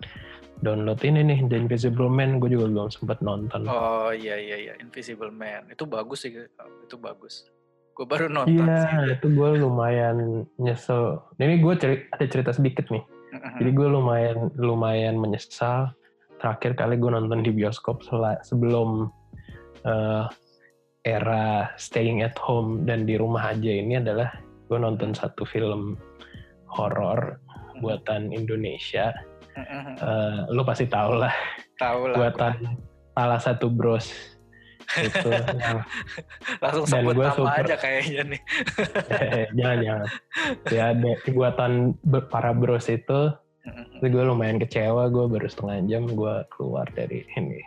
download 0.62 1.02
ini 1.02 1.26
nih 1.26 1.38
The 1.50 1.56
Invisible 1.58 2.06
Man, 2.06 2.38
gue 2.38 2.54
juga 2.54 2.70
belum 2.70 2.88
sempat 2.88 3.18
nonton. 3.18 3.66
Oh 3.66 4.14
iya 4.14 4.38
iya 4.38 4.70
iya 4.70 4.74
Invisible 4.78 5.34
Man 5.34 5.66
itu 5.68 5.82
bagus 5.84 6.22
sih 6.22 6.30
itu 6.30 6.96
bagus. 6.96 7.50
Gue 7.94 8.06
baru 8.06 8.26
nonton 8.26 8.50
sih. 8.66 8.90
Iya, 8.90 9.18
itu 9.18 9.26
gue 9.30 9.50
lumayan 9.58 10.46
nyesel. 10.58 11.22
Ini 11.38 11.62
gue 11.62 11.74
ceri- 11.78 12.04
ada 12.10 12.24
cerita 12.26 12.50
sedikit 12.50 12.86
nih. 12.90 13.02
Jadi 13.58 13.70
gue 13.70 13.88
lumayan 13.90 14.54
lumayan 14.54 15.18
menyesal. 15.18 15.90
Terakhir 16.44 16.76
kali 16.76 17.00
gue 17.00 17.08
nonton 17.08 17.40
di 17.40 17.48
bioskop 17.48 18.04
sebelum 18.44 19.08
eh, 19.80 20.28
era 21.08 21.72
staying 21.80 22.20
at 22.20 22.36
home 22.36 22.84
dan 22.84 23.08
di 23.08 23.16
rumah 23.16 23.48
aja 23.48 23.72
ini 23.72 23.96
adalah 23.96 24.28
gue 24.68 24.76
nonton 24.76 25.16
satu 25.16 25.48
film 25.48 25.96
horor 26.68 27.40
buatan 27.80 28.28
Indonesia. 28.28 29.08
Eh, 29.56 30.38
lu 30.52 30.60
pasti 30.68 30.84
tahu 30.84 31.16
lah 31.16 31.32
Tahu 31.80 32.12
lah. 32.12 32.16
buatan 32.18 32.76
salah 33.14 33.38
satu 33.40 33.70
bros 33.70 34.10
itu 34.98 35.30
yang 35.64 35.80
Langsung 36.60 36.84
sebut 36.84 37.14
nama 37.16 37.32
super- 37.32 37.62
aja 37.64 37.76
kayaknya 37.80 38.22
nih. 38.36 38.40
eh, 39.16 39.46
jangan 39.56 39.78
jangan 39.80 40.06
ya 40.68 40.82
ada 40.92 41.12
buatan 41.32 41.72
para 42.28 42.50
bros 42.52 42.84
itu 42.90 43.32
Itu 43.64 44.06
gue 44.12 44.24
lumayan 44.24 44.60
kecewa 44.60 45.08
gue 45.08 45.24
baru 45.24 45.48
setengah 45.48 45.88
jam 45.88 46.04
gue 46.04 46.34
keluar 46.52 46.84
dari 46.92 47.24
ini. 47.40 47.64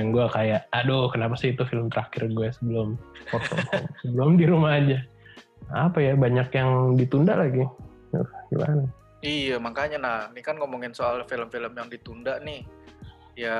Dan 0.00 0.16
gue 0.16 0.24
kayak 0.32 0.72
aduh 0.72 1.12
kenapa 1.12 1.36
sih 1.36 1.52
itu 1.52 1.60
film 1.68 1.92
terakhir 1.92 2.32
gue 2.32 2.48
sebelum 2.48 2.96
work 3.28 3.44
from 3.44 3.60
home? 3.68 3.88
Sebelum 4.00 4.30
di 4.40 4.44
rumah 4.48 4.80
aja. 4.80 5.04
Apa 5.68 6.00
ya 6.00 6.16
banyak 6.16 6.48
yang 6.56 6.96
ditunda 6.96 7.36
lagi. 7.36 7.68
Duh, 8.08 8.28
gimana? 8.48 8.88
Iya 9.20 9.60
makanya. 9.60 9.98
Nah 10.00 10.16
ini 10.32 10.40
kan 10.40 10.56
ngomongin 10.56 10.96
soal 10.96 11.20
film-film 11.28 11.76
yang 11.76 11.92
ditunda 11.92 12.40
nih. 12.40 12.64
Ya 13.36 13.58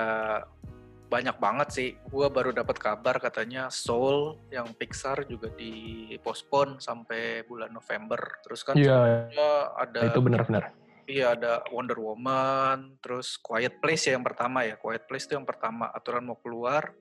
banyak 1.12 1.36
banget 1.36 1.68
sih. 1.68 1.90
Gua 2.08 2.32
baru 2.32 2.56
dapat 2.56 2.80
kabar 2.80 3.20
katanya 3.20 3.68
Soul 3.68 4.40
yang 4.48 4.72
Pixar 4.72 5.28
juga 5.28 5.52
di 5.52 6.16
postpone 6.24 6.80
sampai 6.80 7.44
bulan 7.44 7.76
November. 7.76 8.40
Terus 8.40 8.60
kan 8.64 8.72
Iya, 8.72 9.28
sebelumnya 9.28 9.52
ada 9.76 10.00
itu 10.08 10.20
benar-benar. 10.24 10.64
Iya 11.08 11.32
ada 11.32 11.64
Wonder 11.72 11.96
Woman, 11.96 13.00
terus 13.00 13.40
Quiet 13.40 13.80
Place 13.80 14.12
ya 14.12 14.20
yang 14.20 14.26
pertama 14.28 14.68
ya. 14.68 14.76
Quiet 14.76 15.08
Place 15.08 15.24
itu 15.24 15.40
yang 15.40 15.48
pertama 15.48 15.88
aturan 15.88 16.28
mau 16.28 16.36
keluar, 16.36 16.92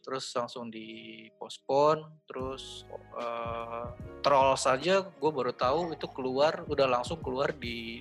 terus 0.00 0.24
langsung 0.32 0.72
di 0.72 1.28
postpone, 1.36 2.24
terus 2.24 2.88
uh, 3.12 3.92
Trolls 4.24 4.64
saja 4.64 5.04
gue 5.04 5.30
baru 5.30 5.52
tahu 5.52 5.92
itu 5.92 6.08
keluar, 6.08 6.64
udah 6.64 6.88
langsung 6.88 7.20
keluar 7.20 7.52
di 7.52 8.00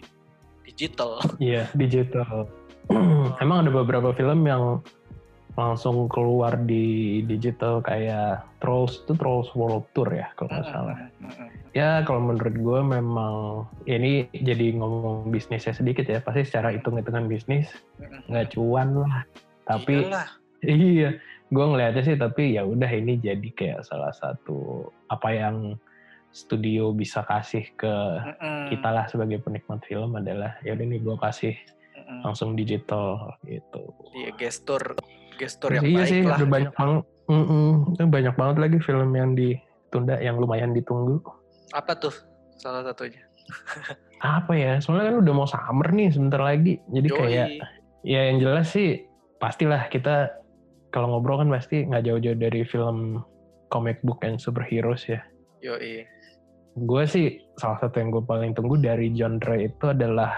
digital. 0.64 1.20
Iya, 1.36 1.68
digital. 1.76 2.48
Emang 3.44 3.68
ada 3.68 3.72
beberapa 3.76 4.16
film 4.16 4.48
yang 4.48 4.80
langsung 5.60 6.08
keluar 6.08 6.56
di 6.64 7.20
digital 7.28 7.84
kayak 7.84 8.48
Trolls 8.64 9.04
itu 9.04 9.14
Trolls 9.20 9.52
World 9.52 9.84
Tour 9.92 10.08
ya 10.08 10.32
kalau 10.40 10.48
nggak 10.48 10.68
salah. 10.72 10.98
Ya 11.76 12.04
kalau 12.08 12.24
menurut 12.24 12.56
gue 12.56 12.80
memang 12.84 13.36
ya 13.84 14.00
ini 14.00 14.32
jadi 14.32 14.80
ngomong 14.80 15.28
bisnisnya 15.28 15.76
sedikit 15.76 16.08
ya 16.08 16.24
pasti 16.24 16.48
secara 16.48 16.72
hitung-hitungan 16.72 17.28
bisnis 17.28 17.68
nggak 18.32 18.56
cuan 18.56 19.04
lah. 19.04 19.28
Tapi 19.68 20.08
Iyalah. 20.08 20.28
iya 20.64 21.10
gue 21.52 21.66
ngeliatnya 21.68 22.04
sih 22.08 22.16
tapi 22.16 22.56
ya 22.56 22.64
udah 22.64 22.88
ini 22.88 23.20
jadi 23.20 23.50
kayak 23.52 23.84
salah 23.84 24.16
satu 24.16 24.88
apa 25.12 25.36
yang 25.36 25.76
studio 26.32 26.96
bisa 26.96 27.28
kasih 27.28 27.68
ke 27.76 27.96
kita 28.72 28.88
lah 28.88 29.04
sebagai 29.12 29.44
penikmat 29.44 29.84
film 29.84 30.16
adalah 30.16 30.56
ya 30.64 30.80
udah 30.80 30.86
nih 30.88 31.00
gue 31.04 31.16
kasih 31.20 31.56
langsung 32.24 32.56
digital 32.56 33.36
gitu. 33.48 33.92
Iya 34.16 34.36
gestur 34.36 34.96
gestur 35.42 35.74
yang 35.74 35.84
iya 35.84 36.06
baik 36.06 36.10
sih, 36.14 36.22
lah. 36.22 36.38
udah 36.38 36.48
banyak 36.48 36.74
banget. 36.78 37.04
Mm-mm, 37.32 37.70
itu 37.96 38.04
banyak 38.06 38.36
banget 38.36 38.58
lagi 38.60 38.78
film 38.84 39.10
yang 39.16 39.30
ditunda 39.34 40.16
yang 40.22 40.36
lumayan 40.38 40.76
ditunggu. 40.76 41.18
Apa 41.74 41.98
tuh 41.98 42.14
salah 42.62 42.86
satunya? 42.86 43.26
Apa 44.22 44.54
ya? 44.54 44.78
Soalnya 44.78 45.10
kan 45.10 45.18
udah 45.26 45.34
mau 45.34 45.48
summer 45.50 45.90
nih 45.90 46.14
sebentar 46.14 46.42
lagi. 46.44 46.78
Jadi 46.94 47.08
Yoi. 47.10 47.18
kayak 47.18 47.48
ya 48.06 48.22
yang 48.30 48.38
jelas 48.38 48.70
sih 48.70 49.06
pastilah 49.42 49.90
kita 49.90 50.30
kalau 50.94 51.18
ngobrol 51.18 51.42
kan 51.42 51.50
pasti 51.50 51.88
nggak 51.88 52.06
jauh-jauh 52.06 52.38
dari 52.38 52.62
film 52.68 53.24
comic 53.72 53.98
book 54.06 54.22
and 54.22 54.38
superheroes 54.38 55.08
ya. 55.08 55.24
Yoi. 55.64 56.06
Gue 56.78 57.04
sih 57.08 57.40
salah 57.60 57.80
satu 57.80 58.00
yang 58.00 58.12
gue 58.12 58.24
paling 58.24 58.52
tunggu 58.56 58.80
dari 58.80 59.12
genre 59.16 59.56
itu 59.60 59.92
adalah 59.92 60.32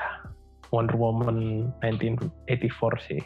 Wonder 0.74 0.98
Woman 0.98 1.70
1984 1.86 3.08
sih. 3.10 3.22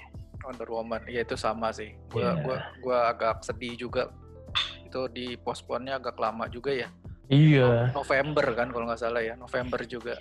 Wonder 0.47 0.69
Woman. 0.71 1.03
Iya 1.11 1.27
itu 1.27 1.35
sama 1.35 1.75
sih. 1.75 1.91
Gua 2.07 2.31
Iya. 2.31 2.41
gua 2.41 2.57
gua 2.79 2.97
agak 3.11 3.43
sedih 3.43 3.75
juga. 3.75 4.07
Itu 4.87 5.11
di 5.11 5.35
postpone-nya 5.35 5.99
agak 5.99 6.15
lama 6.15 6.47
juga 6.47 6.71
ya. 6.71 6.87
Iya. 7.27 7.91
November 7.91 8.55
kan 8.55 8.71
kalau 8.71 8.87
nggak 8.87 9.01
salah 9.03 9.19
ya. 9.19 9.35
November 9.35 9.83
juga. 9.83 10.15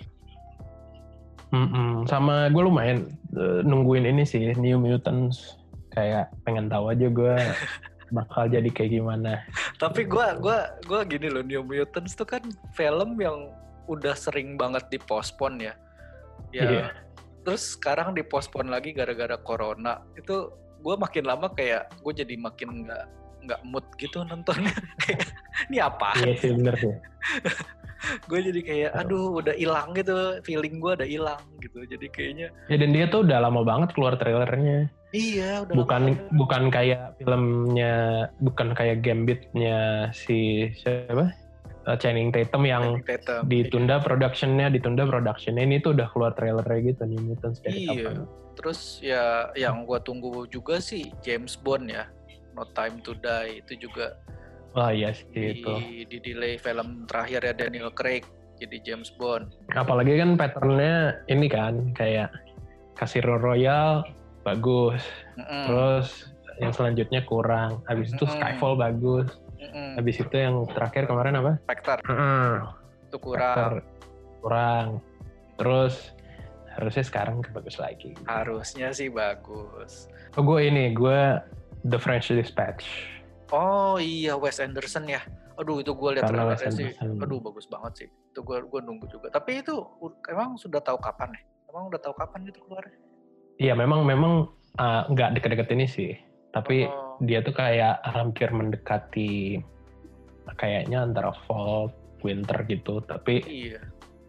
Mm-mm. 1.47 2.03
Sama 2.11 2.51
gue 2.51 2.59
lumayan 2.59 3.07
eh, 3.31 3.63
nungguin 3.63 4.03
ini 4.03 4.27
sih 4.27 4.51
New 4.59 4.83
Mutants 4.83 5.55
kayak 5.95 6.27
pengen 6.43 6.67
tahu 6.67 6.91
aja 6.91 7.07
gue 7.07 7.35
bakal 8.15 8.51
jadi 8.51 8.67
kayak 8.67 8.99
gimana. 8.99 9.39
Tapi 9.79 10.03
gua 10.03 10.35
gua 10.35 10.75
gua 10.83 11.07
gini 11.07 11.31
loh 11.31 11.43
New 11.43 11.63
Mutants 11.63 12.19
tuh 12.19 12.27
kan 12.27 12.43
film 12.75 13.15
yang 13.19 13.51
udah 13.87 14.11
sering 14.15 14.59
banget 14.59 14.83
dipospon 14.91 15.63
ya. 15.63 15.73
Ya. 16.51 16.63
Iya. 16.67 16.85
Terus 17.47 17.79
sekarang 17.79 18.11
dipospon 18.11 18.67
lagi 18.67 18.91
gara-gara 18.91 19.39
corona. 19.39 20.03
Itu 20.19 20.51
gua 20.83 20.99
makin 20.99 21.23
lama 21.23 21.47
kayak 21.55 21.87
gue 22.03 22.11
jadi 22.11 22.35
makin 22.35 22.83
nggak 22.83 23.05
nggak 23.47 23.61
mood 23.63 23.87
gitu 23.95 24.19
nontonnya. 24.27 24.75
Ini 25.71 25.79
apa? 25.79 26.11
Iya 26.19 26.35
sih 26.43 26.51
bener 26.51 26.75
sih. 26.75 26.91
gue 28.29 28.39
jadi 28.39 28.61
kayak 28.61 28.91
aduh 28.93 29.41
udah 29.41 29.57
hilang 29.57 29.89
gitu 29.97 30.37
feeling 30.45 30.77
gue 30.77 30.93
udah 31.01 31.09
hilang 31.09 31.41
gitu 31.59 31.81
jadi 31.81 32.05
kayaknya 32.13 32.47
Ya 32.69 32.77
dan 32.77 32.93
dia 32.93 33.09
tuh 33.09 33.25
udah 33.25 33.41
lama 33.41 33.65
banget 33.65 33.89
keluar 33.97 34.13
trailernya. 34.21 34.85
iya 35.17 35.65
udah 35.65 35.73
Bukan 35.73 36.01
lama 36.13 36.29
bukan 36.37 36.63
kayak 36.69 37.17
filmnya 37.17 37.95
bukan 38.37 38.77
kayak 38.77 39.01
Gambitnya 39.01 40.13
si 40.13 40.69
siapa? 40.77 41.33
Eh, 41.87 41.95
Channing 41.95 42.35
Tatum 42.35 42.67
yang 42.67 42.99
Tatum. 42.99 43.47
ditunda 43.47 43.97
productionnya, 43.97 44.67
ditunda 44.67 45.07
productionnya 45.07 45.63
ini 45.63 45.79
tuh 45.79 45.95
udah 45.95 46.11
keluar 46.11 46.35
trailernya 46.35 46.79
gitu 46.85 47.07
New 47.07 47.23
Mutants 47.25 47.63
dari 47.63 47.87
Iya. 47.87 48.11
kapan. 48.11 48.27
terus 48.57 48.79
ya 48.99 49.23
yang 49.53 49.85
gue 49.85 50.01
tunggu 50.01 50.49
juga 50.49 50.81
sih 50.81 51.13
James 51.21 51.53
Bond 51.55 51.87
ya 51.87 52.09
No 52.57 52.65
Time 52.73 52.99
to 52.99 53.13
Die 53.13 53.61
itu 53.61 53.77
juga 53.79 54.17
Wah 54.73 54.89
iya 54.89 55.13
sih 55.13 55.29
di, 55.29 55.61
itu. 55.61 55.73
di 56.03 56.17
delay 56.19 56.57
film 56.57 57.05
terakhir 57.05 57.45
ya 57.45 57.53
Daniel 57.55 57.93
Craig 57.93 58.25
jadi 58.57 58.81
James 58.83 59.13
Bond 59.13 59.53
Apalagi 59.71 60.17
kan 60.17 60.35
patternnya 60.35 61.21
ini 61.27 61.45
kan 61.47 61.93
kayak 61.93 62.33
Casino 62.95 63.37
Royale 63.37 64.01
bagus, 64.41 65.05
Mm-mm. 65.37 65.63
terus 65.69 66.07
yang 66.57 66.73
selanjutnya 66.73 67.21
kurang. 67.21 67.85
Habis 67.85 68.09
itu 68.09 68.25
Mm-mm. 68.25 68.33
Skyfall 68.33 68.73
bagus. 68.73 69.29
Mm-mm. 69.67 69.91
Habis 69.95 70.15
itu 70.17 70.35
yang 70.35 70.63
terakhir 70.67 71.03
kemarin 71.05 71.35
apa? 71.35 71.51
Spectre 71.61 71.99
Heeh. 72.01 72.51
itu 73.03 73.17
kurang 73.17 73.55
Spectre. 73.55 73.79
Kurang. 74.39 74.87
Terus 75.57 75.95
harusnya 76.69 77.03
sekarang 77.03 77.41
bagus 77.49 77.75
lagi. 77.75 78.13
harusnya 78.23 78.93
sih 78.93 79.09
bagus 79.09 80.05
Oh 80.33 80.45
gue 80.45 80.61
ini, 80.63 80.93
gue 80.93 81.41
The 81.83 81.97
French 81.97 82.29
Dispatch. 82.29 82.85
oh 83.49 83.97
iya 83.97 84.35
Wes 84.35 84.59
Anderson 84.59 85.07
ya 85.07 85.23
aduh 85.55 85.81
itu 85.81 85.89
gue 85.89 86.09
lihat 86.13 86.29
trailernya 86.29 86.69
sih 86.69 86.93
aduh 86.99 87.41
bagus 87.41 87.65
banget 87.65 87.93
sih 87.95 88.07
itu 88.29 88.39
gue 88.39 88.61
gue 88.61 88.79
nunggu 88.79 89.09
juga 89.09 89.31
tapi 89.31 89.57
itu 89.57 89.73
emang 90.27 90.53
sudah 90.53 90.77
tahu 90.77 90.99
kapan 90.99 91.33
ya 91.33 91.41
emang 91.67 91.89
udah 91.89 91.97
tahu 91.97 92.13
kapan 92.13 92.45
itu 92.45 92.59
keluarnya 92.61 92.93
Iya 93.57 93.73
memang 93.73 94.05
memang 94.05 94.53
uh, 94.77 95.01
nggak 95.09 95.33
deket-deket 95.33 95.73
ini 95.73 95.85
sih. 95.87 96.11
Tapi 96.51 96.85
Oh. 96.85 97.06
Dia 97.23 97.41
tuh 97.41 97.55
kayak 97.55 98.01
hampir 98.05 98.49
mendekati 98.53 99.61
kayaknya 100.57 101.05
antara 101.05 101.33
fall, 101.45 101.91
winter 102.21 102.61
gitu. 102.69 103.01
Tapi 103.05 103.43
iya 103.47 103.81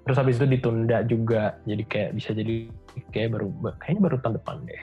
terus 0.08 0.24
habis 0.24 0.40
itu 0.40 0.48
ditunda 0.48 1.04
juga. 1.04 1.60
Jadi 1.68 1.84
kayak 1.84 2.10
bisa 2.16 2.32
jadi 2.32 2.72
kayak 3.12 3.36
baru 3.36 3.48
kayaknya 3.76 4.00
baru 4.08 4.16
tahun 4.24 4.34
depan 4.40 4.56
deh 4.64 4.82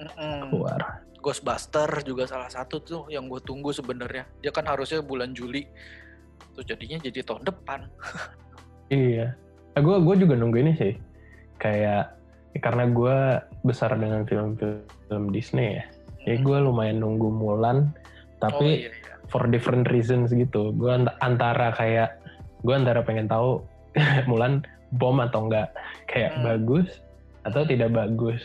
Mm-mm. 0.00 0.40
keluar. 0.48 0.80
Ghostbuster 1.22 1.86
juga 2.02 2.26
salah 2.26 2.50
satu 2.50 2.82
tuh 2.82 3.02
yang 3.12 3.28
gue 3.28 3.38
tunggu 3.44 3.70
sebenarnya. 3.70 4.26
Dia 4.40 4.50
kan 4.50 4.66
harusnya 4.66 5.04
bulan 5.04 5.36
Juli. 5.36 5.68
Terus 6.56 6.66
jadinya 6.66 6.98
jadi 7.04 7.20
tahun 7.22 7.44
depan. 7.46 7.80
Iya. 8.92 9.32
Nah, 9.72 9.80
gue 9.80 9.96
gue 10.04 10.14
juga 10.20 10.36
nunggu 10.36 10.60
ini 10.60 10.76
sih. 10.76 10.92
Kayak 11.56 12.12
ya 12.52 12.60
karena 12.60 12.84
gue 12.92 13.16
besar 13.64 13.96
dengan 13.96 14.28
film-film 14.28 15.32
Disney 15.32 15.80
ya. 15.80 15.84
Jadi 16.22 16.38
gue 16.40 16.58
lumayan 16.58 17.02
nunggu 17.02 17.28
Mulan. 17.28 17.90
Tapi 18.38 18.66
oh 18.66 18.78
iya 18.86 18.90
iya. 18.90 19.14
for 19.30 19.46
different 19.46 19.86
reasons 19.90 20.30
gitu. 20.30 20.70
Gue 20.74 20.92
antara 21.20 21.70
kayak 21.74 22.18
gue 22.62 22.74
antara 22.74 23.02
pengen 23.02 23.26
tahu 23.26 23.62
Mulan 24.30 24.62
bom 24.92 25.18
atau 25.18 25.48
enggak 25.48 25.72
kayak 26.06 26.36
Hmm. 26.36 26.44
bagus 26.44 27.00
atau 27.42 27.66
tidak 27.66 27.90
bagus. 27.90 28.38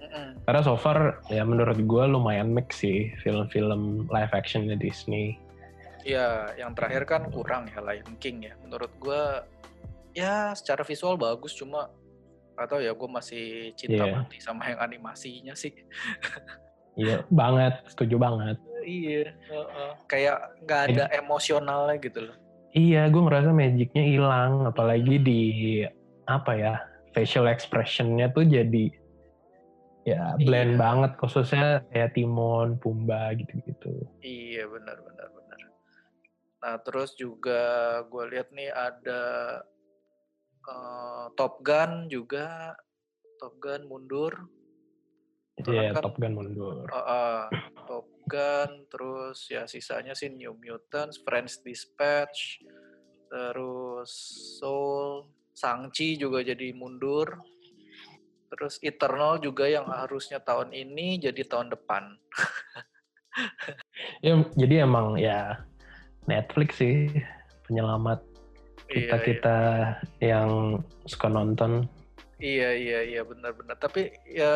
Mm-mm. 0.00 0.40
Karena 0.46 0.60
so 0.64 0.78
far 0.78 1.20
ya 1.28 1.44
menurut 1.44 1.76
gue 1.76 2.04
lumayan 2.08 2.48
mix 2.48 2.80
sih 2.80 3.12
film-film 3.20 4.08
live 4.08 4.32
actionnya 4.32 4.78
Disney. 4.78 5.36
Iya, 6.06 6.56
yang 6.56 6.72
terakhir 6.72 7.04
kan 7.04 7.28
kurang 7.28 7.68
ya 7.68 7.84
Lion 7.84 8.16
King 8.16 8.48
ya. 8.48 8.54
Menurut 8.64 8.88
gue 8.96 9.22
ya 10.16 10.56
secara 10.56 10.80
visual 10.86 11.20
bagus 11.20 11.52
cuma 11.52 11.92
atau 12.56 12.80
ya 12.80 12.90
gue 12.96 13.08
masih 13.10 13.76
cinta 13.76 14.06
Iya. 14.08 14.14
mati 14.24 14.38
sama 14.40 14.64
yang 14.72 14.80
animasinya 14.80 15.52
sih. 15.52 15.74
Iya 16.98 17.22
banget, 17.30 17.74
setuju 17.86 18.18
banget. 18.18 18.56
iya, 18.82 19.30
heeh. 19.30 19.90
kayak 20.10 20.38
nggak 20.66 20.82
ada 20.90 21.04
emosionalnya 21.14 21.96
gitu 22.02 22.26
loh. 22.26 22.36
Iya, 22.74 23.06
gue 23.08 23.22
ngerasa 23.22 23.50
magicnya 23.54 24.04
hilang, 24.04 24.66
apalagi 24.66 25.16
di 25.22 25.42
apa 26.28 26.52
ya 26.58 26.74
facial 27.16 27.48
expressionnya 27.48 28.28
tuh 28.34 28.44
jadi 28.44 28.92
ya 30.04 30.36
blend 30.40 30.76
Iya. 30.76 30.80
banget, 30.80 31.12
khususnya 31.20 31.84
kayak 31.92 32.16
Timon, 32.16 32.80
Pumba 32.80 33.32
gitu-gitu. 33.36 34.08
Iya 34.24 34.66
benar 34.68 34.98
benar 35.04 35.28
benar. 35.32 35.60
Nah 36.64 36.74
terus 36.82 37.12
juga 37.14 37.60
gue 38.08 38.24
lihat 38.34 38.48
nih 38.50 38.72
ada 38.72 39.22
eh, 40.64 41.26
Top 41.36 41.60
Gun 41.62 42.08
juga 42.08 42.72
Top 43.38 43.56
Gun 43.62 43.84
mundur. 43.86 44.48
Iya, 45.66 45.90
kan- 45.98 46.02
Top 46.06 46.14
Gun 46.20 46.32
mundur. 46.38 46.86
Eh, 46.86 46.96
eh, 46.96 47.42
Top 47.88 48.06
Gun 48.28 48.70
terus 48.86 49.38
ya 49.50 49.64
sisanya 49.66 50.14
sih 50.14 50.30
New 50.30 50.54
Mutants, 50.60 51.18
French 51.24 51.58
Dispatch, 51.66 52.62
terus 53.26 54.10
Soul, 54.60 55.26
Sangchi 55.56 56.14
juga 56.14 56.44
jadi 56.44 56.70
mundur. 56.76 57.42
Terus 58.48 58.80
Eternal 58.80 59.42
juga 59.42 59.68
yang 59.68 59.90
harusnya 59.92 60.40
tahun 60.40 60.72
ini 60.72 61.20
jadi 61.20 61.42
tahun 61.44 61.68
depan. 61.74 62.16
ya 64.24 64.40
jadi 64.56 64.88
emang 64.88 65.20
ya 65.20 65.62
Netflix 66.24 66.80
sih 66.80 67.12
penyelamat 67.68 68.24
Iya, 68.88 69.20
kita 69.20 69.58
yang 70.24 70.80
suka 71.04 71.28
nonton 71.28 71.84
Iya 72.38 72.70
iya 72.74 73.00
iya 73.02 73.22
benar-benar. 73.26 73.76
Tapi 73.82 74.14
ya 74.26 74.54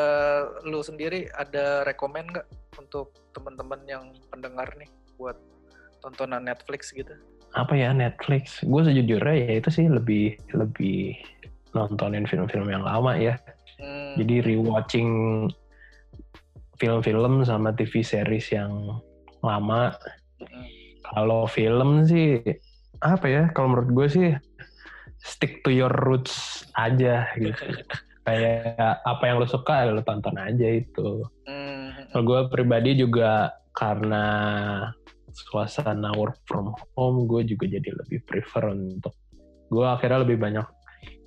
lu 0.62 0.82
sendiri 0.82 1.26
ada 1.34 1.82
rekomen 1.82 2.30
nggak 2.30 2.46
untuk 2.78 3.10
teman-teman 3.34 3.82
yang 3.90 4.04
pendengar 4.30 4.70
nih 4.78 4.90
buat 5.18 5.36
tontonan 6.02 6.46
Netflix 6.46 6.94
gitu? 6.94 7.14
apa 7.52 7.76
ya 7.76 7.92
Netflix? 7.92 8.64
Gue 8.64 8.82
sejujurnya 8.84 9.34
ya 9.36 9.52
itu 9.60 9.68
sih 9.68 9.86
lebih 9.88 10.36
lebih 10.56 11.16
nontonin 11.76 12.24
film-film 12.24 12.68
yang 12.68 12.84
lama 12.84 13.16
ya. 13.16 13.36
Hmm, 13.80 14.16
jadi 14.20 14.44
rewatching 14.44 15.10
film-film 16.80 17.44
sama 17.44 17.72
TV 17.76 18.00
series 18.00 18.52
yang 18.52 18.72
lama. 19.44 19.92
Hmm, 20.40 20.66
kalau 21.12 21.44
film 21.44 22.08
sih 22.08 22.40
apa 23.02 23.26
ya 23.26 23.42
kalau 23.52 23.76
menurut 23.76 23.90
gue 23.92 24.06
sih 24.08 24.26
stick 25.22 25.62
to 25.62 25.70
your 25.70 25.92
roots 26.02 26.66
aja 26.74 27.30
gitu. 27.38 27.62
Kayak 28.26 29.02
apa 29.02 29.22
yang 29.26 29.42
lo 29.42 29.50
suka 29.50 29.82
ya 29.82 29.90
lo 29.90 30.02
tonton 30.06 30.38
aja 30.38 30.66
itu. 30.66 31.26
Hmm, 31.42 32.06
kalau 32.14 32.22
gue 32.22 32.40
pribadi 32.54 32.94
juga 32.94 33.50
karena 33.74 34.24
suasana 35.32 36.14
work 36.14 36.38
from 36.46 36.70
home 36.94 37.26
gue 37.26 37.42
juga 37.42 37.66
jadi 37.66 37.90
lebih 38.04 38.22
prefer 38.22 38.70
untuk 38.70 39.16
gue 39.72 39.82
akhirnya 39.82 40.22
lebih 40.22 40.38
banyak 40.38 40.66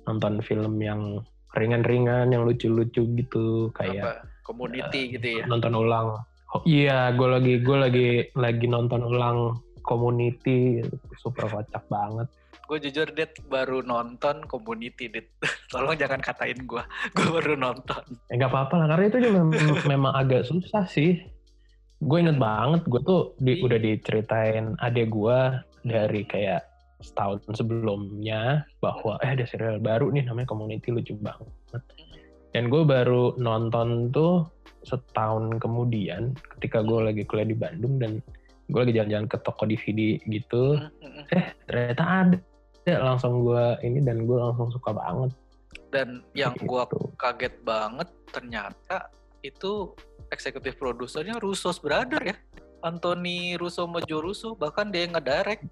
nonton 0.06 0.38
film 0.40 0.78
yang 0.78 1.20
ringan-ringan 1.58 2.30
yang 2.30 2.46
lucu-lucu 2.46 3.02
gitu 3.18 3.74
kayak 3.74 4.22
apa? 4.22 4.24
Community 4.46 5.18
gitu 5.18 5.42
ya? 5.42 5.44
nonton 5.50 5.74
ulang. 5.74 6.22
Oh, 6.54 6.62
iya 6.62 7.10
gue 7.12 7.28
lagi 7.28 7.54
gue 7.60 7.76
lagi 7.76 8.08
lagi 8.38 8.66
nonton 8.70 9.02
ulang 9.02 9.58
community 9.82 10.80
super 11.18 11.50
kocak 11.50 11.82
banget 11.90 12.30
Gue 12.66 12.78
jujur 12.82 13.08
Dit 13.14 13.38
baru 13.46 13.82
nonton 13.86 14.44
Community 14.50 15.06
Dit. 15.06 15.30
Tolong 15.72 15.94
jangan 15.94 16.18
katain 16.18 16.66
gue. 16.66 16.82
Gue 17.14 17.28
baru 17.30 17.54
nonton. 17.54 18.02
ya 18.30 18.34
nggak 18.42 18.52
apa-apa 18.52 18.74
lah 18.82 18.86
karena 18.94 19.04
itu 19.08 19.18
juga 19.22 19.40
mem- 19.46 19.82
memang 19.92 20.12
agak 20.14 20.46
susah 20.46 20.84
sih 20.90 21.22
gue 21.96 22.18
inget 22.20 22.36
banget 22.36 22.84
gue 22.84 23.00
tuh 23.00 23.32
di- 23.40 23.64
udah 23.64 23.80
diceritain 23.80 24.76
adek 24.84 25.08
gue 25.08 25.38
dari 25.88 26.28
kayak 26.28 26.60
setahun 27.00 27.40
sebelumnya 27.56 28.64
bahwa 28.84 29.16
eh 29.24 29.32
ada 29.36 29.44
serial 29.48 29.80
baru 29.80 30.12
nih 30.12 30.28
namanya 30.28 30.48
Community 30.52 30.92
lucu 30.92 31.16
banget 31.16 31.48
dan 32.52 32.68
gue 32.68 32.82
baru 32.84 33.36
nonton 33.40 34.12
tuh 34.12 34.48
setahun 34.84 35.60
kemudian 35.60 36.36
ketika 36.56 36.84
gue 36.84 37.00
lagi 37.00 37.22
kuliah 37.24 37.48
di 37.48 37.56
Bandung 37.56 38.00
dan 38.00 38.20
gue 38.68 38.80
lagi 38.80 38.96
jalan-jalan 38.96 39.28
ke 39.28 39.36
toko 39.44 39.62
DVD 39.64 40.20
gitu 40.28 40.80
hmm. 40.80 41.24
ternyata 41.68 42.02
ada 42.04 42.36
langsung 42.94 43.42
gue 43.42 43.66
ini 43.82 43.98
dan 44.06 44.22
gue 44.22 44.38
langsung 44.38 44.70
suka 44.70 44.94
banget 44.94 45.34
Dan 45.90 46.22
yang 46.38 46.54
gue 46.54 46.82
gitu. 46.86 47.10
kaget 47.18 47.54
banget 47.66 48.06
ternyata 48.30 49.10
itu 49.42 49.90
eksekutif 50.30 50.78
produsernya 50.78 51.38
Russo's 51.42 51.82
Brother 51.82 52.22
ya. 52.22 52.36
Anthony 52.86 53.58
Russo 53.58 53.88
Joe 54.06 54.22
Russo 54.22 54.54
bahkan 54.54 54.94
dia 54.94 55.10
yang 55.10 55.18
ngedirect. 55.18 55.66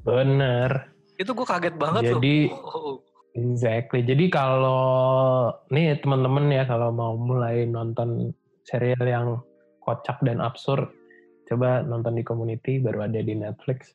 bener 0.00 0.92
Itu 1.20 1.36
gue 1.36 1.46
kaget 1.46 1.76
banget 1.76 2.02
Jadi- 2.16 2.48
loh. 2.48 2.64
Oh, 2.64 2.96
Exactly. 3.34 4.06
Jadi 4.06 4.30
kalau 4.30 5.50
nih 5.66 5.98
teman-teman 5.98 6.54
ya 6.54 6.62
kalau 6.70 6.94
mau 6.94 7.18
mulai 7.18 7.66
nonton 7.66 8.30
serial 8.62 9.02
yang 9.02 9.42
kocak 9.82 10.22
dan 10.22 10.38
absurd, 10.38 10.86
coba 11.50 11.82
nonton 11.82 12.14
di 12.14 12.22
Community 12.22 12.78
baru 12.78 13.10
ada 13.10 13.18
di 13.18 13.34
Netflix. 13.34 13.90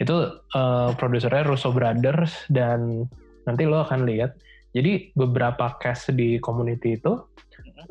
Itu 0.00 0.40
eh, 0.54 0.90
produsernya 0.96 1.44
Russo 1.44 1.72
Brothers 1.74 2.48
dan 2.48 3.06
nanti 3.44 3.62
lo 3.66 3.84
akan 3.84 4.06
lihat. 4.06 4.38
Jadi 4.72 5.12
beberapa 5.12 5.76
cast 5.76 6.16
di 6.16 6.40
Community 6.40 6.96
itu 6.96 7.12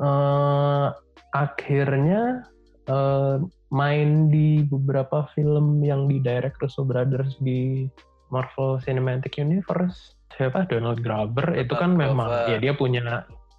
eh, 0.01 0.87
akhirnya 1.31 2.45
eh, 2.89 3.35
main 3.71 4.27
di 4.27 4.67
beberapa 4.67 5.31
film 5.31 5.79
yang 5.79 6.11
di 6.11 6.19
direct 6.19 6.59
Russo 6.59 6.83
Brothers 6.83 7.39
di 7.39 7.87
Marvel 8.31 8.79
Cinematic 8.83 9.39
Universe. 9.39 10.15
Siapa 10.35 10.67
Donald 10.67 11.03
Glover 11.03 11.55
itu 11.55 11.75
kan 11.75 11.95
Donald 11.95 12.01
memang 12.15 12.29
Glover. 12.31 12.51
ya 12.51 12.57
dia 12.59 12.73
punya 12.75 13.01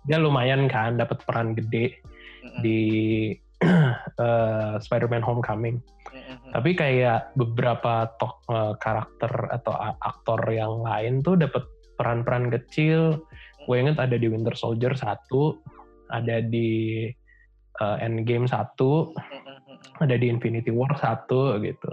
dia 0.08 0.18
lumayan 0.18 0.66
kan 0.66 0.98
dapat 0.98 1.20
peran 1.22 1.54
gede 1.54 2.00
Mm-mm. 2.42 2.60
di 2.64 2.80
eh, 4.24 4.74
Spider-Man 4.82 5.22
Homecoming. 5.22 5.78
Tapi 6.52 6.70
kayak 6.76 7.32
beberapa 7.32 8.12
tok 8.20 8.44
eh, 8.52 8.74
karakter 8.76 9.32
atau 9.56 9.72
aktor 10.04 10.40
yang 10.52 10.84
lain 10.84 11.24
tuh 11.24 11.40
dapat 11.40 11.64
peran-peran 11.96 12.52
kecil. 12.52 13.24
Gue 13.64 13.76
inget 13.80 13.96
ada 13.96 14.20
di 14.20 14.28
Winter 14.28 14.52
Soldier 14.52 14.92
satu, 14.92 15.56
ada 16.12 16.44
di 16.44 17.08
eh, 17.80 17.96
Endgame 18.04 18.44
satu, 18.44 19.16
ada 19.98 20.14
di 20.14 20.28
Infinity 20.28 20.68
War 20.68 20.92
satu 21.00 21.56
gitu. 21.64 21.88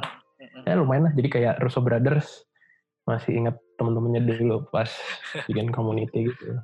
Ya 0.67 0.75
lumayan 0.75 1.07
lah. 1.07 1.13
Jadi 1.15 1.29
kayak 1.31 1.63
Russo 1.63 1.79
Brothers 1.79 2.43
masih 3.07 3.41
inget 3.41 3.55
temen-temennya 3.79 4.21
dulu 4.21 4.67
pas 4.69 4.91
bikin 5.47 5.71
community 5.71 6.29
gitu. 6.29 6.59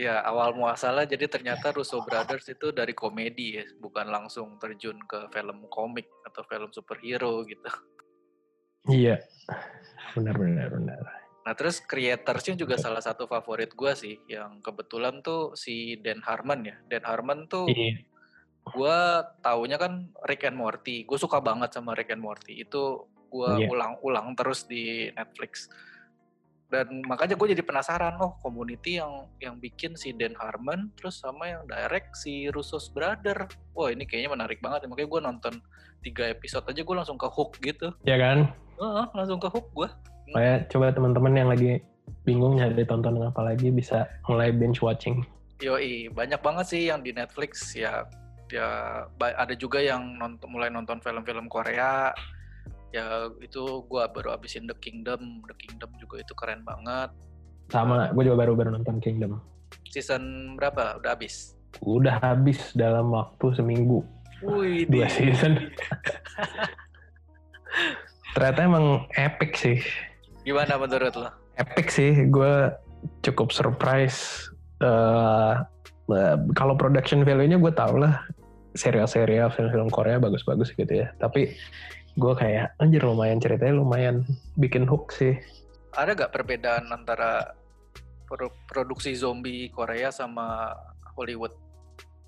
Ya 0.00 0.24
awal 0.24 0.56
muasalnya 0.56 1.04
jadi 1.04 1.28
ternyata 1.28 1.76
Russo 1.76 2.00
Brothers 2.00 2.48
itu 2.48 2.72
dari 2.72 2.96
komedi 2.96 3.60
ya, 3.60 3.68
bukan 3.84 4.08
langsung 4.08 4.56
terjun 4.56 4.96
ke 5.04 5.28
film 5.28 5.68
komik 5.68 6.08
atau 6.24 6.40
film 6.48 6.72
superhero 6.72 7.44
gitu. 7.44 7.68
Iya, 8.88 9.20
benar 10.16 10.40
benar 10.40 10.72
benar. 10.72 11.00
Nah 11.44 11.52
terus 11.52 11.84
creatorsnya 11.84 12.56
juga 12.56 12.80
salah 12.80 13.04
satu 13.04 13.28
favorit 13.28 13.76
gua 13.76 13.92
sih, 13.92 14.16
yang 14.24 14.64
kebetulan 14.64 15.20
tuh 15.20 15.52
si 15.52 16.00
Dan 16.00 16.24
Harmon 16.24 16.64
ya. 16.64 16.80
Dan 16.88 17.04
Harmon 17.04 17.44
tuh 17.44 17.68
Iya. 17.68 18.00
gua 18.72 19.20
taunya 19.44 19.76
kan 19.76 20.08
Rick 20.24 20.48
and 20.48 20.56
Morty. 20.56 21.04
Gue 21.04 21.20
suka 21.20 21.44
banget 21.44 21.76
sama 21.76 21.92
Rick 21.92 22.16
and 22.16 22.24
Morty. 22.24 22.56
Itu 22.56 23.04
gua 23.28 23.60
Iya. 23.60 23.68
ulang-ulang 23.68 24.32
terus 24.32 24.64
di 24.64 25.12
Netflix. 25.12 25.68
Dan 26.70 27.02
makanya 27.02 27.34
gue 27.34 27.50
jadi 27.50 27.66
penasaran, 27.66 28.14
oh 28.22 28.38
community 28.38 29.02
yang 29.02 29.26
yang 29.42 29.58
bikin 29.58 29.98
si 29.98 30.14
Dan 30.14 30.38
Harmon, 30.38 30.94
terus 30.94 31.18
sama 31.18 31.50
yang 31.50 31.66
direct 31.66 32.14
si 32.14 32.46
Russo's 32.46 32.86
Brother. 32.94 33.50
Wah 33.74 33.90
ini 33.90 34.06
kayaknya 34.06 34.38
menarik 34.38 34.62
banget. 34.62 34.86
ya. 34.86 34.88
Makanya 34.88 35.08
gue 35.10 35.20
nonton 35.20 35.54
tiga 36.06 36.30
episode 36.30 36.64
aja 36.70 36.80
gue 36.80 36.96
langsung 36.96 37.18
ke 37.18 37.26
hook 37.26 37.58
gitu. 37.58 37.90
Ya 38.06 38.16
kan? 38.16 38.54
Heeh, 38.78 39.06
langsung 39.18 39.42
ke 39.42 39.50
hook 39.50 39.66
gue. 39.74 39.88
Kayak 40.30 40.70
coba 40.70 40.94
teman-teman 40.94 41.34
yang 41.34 41.50
lagi 41.50 41.82
bingung 42.22 42.54
nyari 42.54 42.86
tontonan 42.86 43.34
apa 43.34 43.42
lagi 43.42 43.74
bisa 43.74 44.06
mulai 44.30 44.54
binge 44.54 44.78
watching. 44.78 45.26
Yoi, 45.60 46.08
banyak 46.08 46.40
banget 46.40 46.66
sih 46.70 46.82
yang 46.88 47.02
di 47.02 47.10
Netflix 47.10 47.74
ya. 47.74 48.06
Ya 48.50 49.04
ada 49.18 49.54
juga 49.54 49.78
yang 49.82 50.18
nonton 50.18 50.50
mulai 50.50 50.70
nonton 50.70 51.02
film-film 51.02 51.50
Korea. 51.50 52.14
Ya 52.90 53.30
itu 53.38 53.86
gua 53.86 54.10
baru 54.10 54.34
abisin 54.34 54.66
The 54.66 54.76
Kingdom. 54.78 55.46
The 55.46 55.54
Kingdom 55.54 55.90
juga 55.98 56.22
itu 56.22 56.34
keren 56.34 56.66
banget. 56.66 57.14
Sama, 57.70 58.10
gue 58.10 58.26
juga 58.26 58.42
baru 58.42 58.58
baru 58.58 58.74
nonton 58.74 58.98
Kingdom. 58.98 59.38
Season 59.86 60.54
berapa? 60.58 60.98
Udah 60.98 61.14
habis. 61.14 61.54
Udah 61.78 62.18
habis 62.18 62.58
dalam 62.74 63.14
waktu 63.14 63.54
seminggu. 63.54 64.02
Wih, 64.42 64.88
Dua 64.90 65.06
season. 65.06 65.70
Ternyata 68.34 68.60
emang 68.66 69.06
epic 69.14 69.54
sih. 69.54 69.78
Gimana 70.42 70.80
menurut 70.80 71.14
lo? 71.14 71.30
Epic 71.60 71.92
sih, 71.92 72.26
gue 72.26 72.74
cukup 73.22 73.54
surprise. 73.54 74.50
Eh, 74.80 75.54
eh, 76.10 76.36
kalau 76.56 76.74
production 76.74 77.22
value-nya 77.22 77.60
gue 77.60 77.72
tau 77.74 78.00
lah 78.00 78.24
serial-serial 78.74 79.50
film-film 79.52 79.90
Korea 79.92 80.16
bagus-bagus 80.18 80.72
gitu 80.74 81.04
ya. 81.04 81.12
Tapi 81.20 81.52
gue 82.18 82.32
kayak 82.34 82.74
anjir 82.82 83.02
lumayan 83.02 83.38
ceritanya 83.38 83.78
lumayan 83.78 84.26
bikin 84.58 84.86
hook 84.86 85.14
sih. 85.14 85.38
Ada 85.94 86.14
gak 86.14 86.34
perbedaan 86.34 86.90
antara 86.90 87.54
pro- 88.26 88.54
produksi 88.70 89.14
zombie 89.14 89.70
Korea 89.70 90.10
sama 90.14 90.74
Hollywood? 91.18 91.54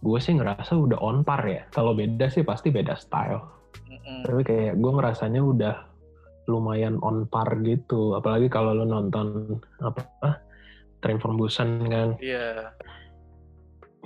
Gue 0.03 0.19
sih 0.19 0.35
ngerasa 0.35 0.75
udah 0.75 0.99
on 0.99 1.23
par 1.23 1.47
ya. 1.47 1.67
Kalau 1.71 1.95
beda 1.95 2.27
sih 2.27 2.43
pasti 2.43 2.75
beda 2.75 2.99
style. 2.99 3.43
Mm-mm. 3.87 4.27
Tapi 4.27 4.43
kayak 4.43 4.75
gue 4.83 4.93
ngerasanya 4.99 5.41
udah 5.43 5.75
lumayan 6.51 6.99
on 7.07 7.31
par 7.31 7.55
gitu. 7.63 8.19
Apalagi 8.19 8.51
kalau 8.51 8.75
lo 8.75 8.83
nonton 8.83 9.59
apa 9.79 10.43
Train 11.03 11.19
from 11.23 11.39
Busan 11.39 11.87
kan. 11.87 12.19
Iya. 12.19 12.75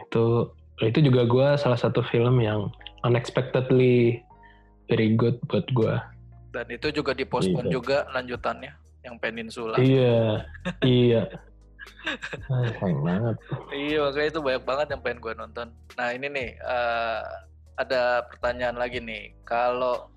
Itu 0.05 0.53
itu 0.85 1.01
juga 1.01 1.25
gue 1.25 1.49
salah 1.57 1.81
satu 1.81 2.05
film 2.05 2.45
yang 2.45 2.69
unexpectedly 3.09 4.21
very 4.87 5.15
good 5.19 5.37
buat 5.51 5.67
gue. 5.71 5.95
Dan 6.55 6.67
itu 6.73 6.89
juga 6.95 7.13
dipospon 7.13 7.69
Iya. 7.69 7.73
juga 7.73 7.99
lanjutannya 8.15 8.73
yang 9.05 9.17
Peninsula. 9.21 9.77
Iya, 9.79 10.47
iya. 10.83 11.23
Ah, 12.51 12.67
sayang 12.83 13.03
banget. 13.07 13.37
Iya 13.71 13.99
makanya 14.03 14.29
itu 14.35 14.41
banyak 14.43 14.65
banget 14.67 14.87
yang 14.91 15.03
pengen 15.07 15.21
gue 15.23 15.33
nonton. 15.39 15.69
Nah 15.95 16.09
ini 16.11 16.27
nih, 16.27 16.49
eh, 16.59 17.23
ada 17.77 18.27
pertanyaan 18.27 18.75
lagi 18.75 18.99
nih. 18.99 19.37
Kalau 19.47 20.11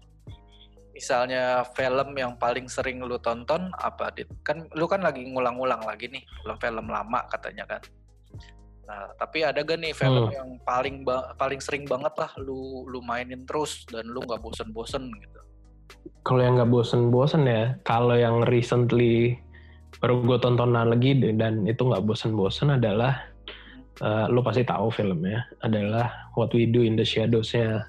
misalnya 0.99 1.63
film 1.79 2.12
yang 2.17 2.36
paling 2.36 2.67
sering 2.67 2.99
lu 2.99 3.15
tonton 3.23 3.71
apa 3.79 4.12
dit 4.12 4.27
kan 4.43 4.67
lu 4.75 4.84
kan 4.84 4.99
lagi 4.99 5.23
ngulang-ngulang 5.23 5.79
lagi 5.88 6.12
nih 6.12 6.19
film-film 6.43 6.91
lama 6.91 7.23
katanya 7.32 7.63
kan 7.63 7.79
nah 8.89 9.06
tapi 9.21 9.45
ada 9.45 9.62
gak 9.62 9.78
nih 9.78 9.93
film 9.93 10.34
hmm. 10.34 10.34
yang 10.34 10.49
paling 10.65 11.06
paling 11.38 11.62
sering 11.62 11.86
banget 11.86 12.10
lah 12.17 12.32
lu 12.41 12.89
lu 12.89 13.06
mainin 13.06 13.45
terus 13.45 13.86
dan 13.86 14.10
lu 14.10 14.25
nggak 14.25 14.41
bosen-bosen 14.41 15.13
gitu 15.13 15.39
kalau 16.25 16.41
yang 16.41 16.58
nggak 16.58 16.73
bosen-bosen 16.73 17.45
ya 17.45 17.78
kalau 17.86 18.17
yang 18.17 18.41
recently 18.49 19.38
baru 20.02 20.25
gue 20.25 20.38
tontonan 20.41 20.89
lagi 20.89 21.21
dan 21.38 21.69
itu 21.69 21.86
nggak 21.86 22.02
bosen-bosen 22.02 22.82
adalah 22.82 23.30
uh, 24.02 24.25
lu 24.25 24.41
pasti 24.41 24.65
tahu 24.65 24.89
filmnya 24.89 25.45
adalah 25.62 26.34
What 26.34 26.58
We 26.58 26.65
Do 26.65 26.82
in 26.82 26.97
the 26.97 27.06
Shadows-nya 27.06 27.86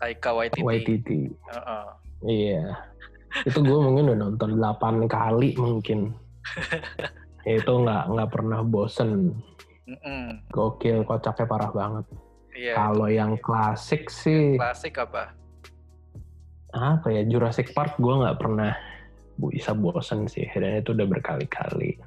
Taika 0.00 0.32
Waititi. 0.32 0.64
Waititi. 0.64 1.20
Uh 1.28 1.56
-uh. 1.60 1.86
Iya. 2.24 2.72
Itu 3.44 3.60
gue 3.60 3.78
mungkin 3.78 4.08
udah 4.10 4.18
nonton 4.32 4.50
8 4.56 5.04
kali 5.06 5.52
mungkin. 5.60 6.16
itu 7.44 7.72
nggak 7.72 8.04
nggak 8.08 8.30
pernah 8.32 8.64
bosen. 8.64 9.36
Mm-mm. 9.90 10.46
Gokil, 10.54 11.02
kocaknya 11.02 11.46
parah 11.50 11.72
banget. 11.74 12.06
Iya, 12.54 12.74
Kalau 12.78 13.08
yang 13.10 13.34
klasik 13.42 14.06
sih. 14.06 14.54
Klasik 14.54 15.02
apa? 15.02 15.34
Apa 16.70 17.10
ya 17.10 17.26
Jurassic 17.26 17.74
Park 17.74 17.98
gue 17.98 18.14
nggak 18.14 18.38
pernah 18.38 18.70
bisa 19.50 19.74
bosen 19.74 20.30
sih. 20.30 20.46
Dan 20.54 20.78
itu 20.78 20.94
udah 20.94 21.06
berkali-kali. 21.10 21.98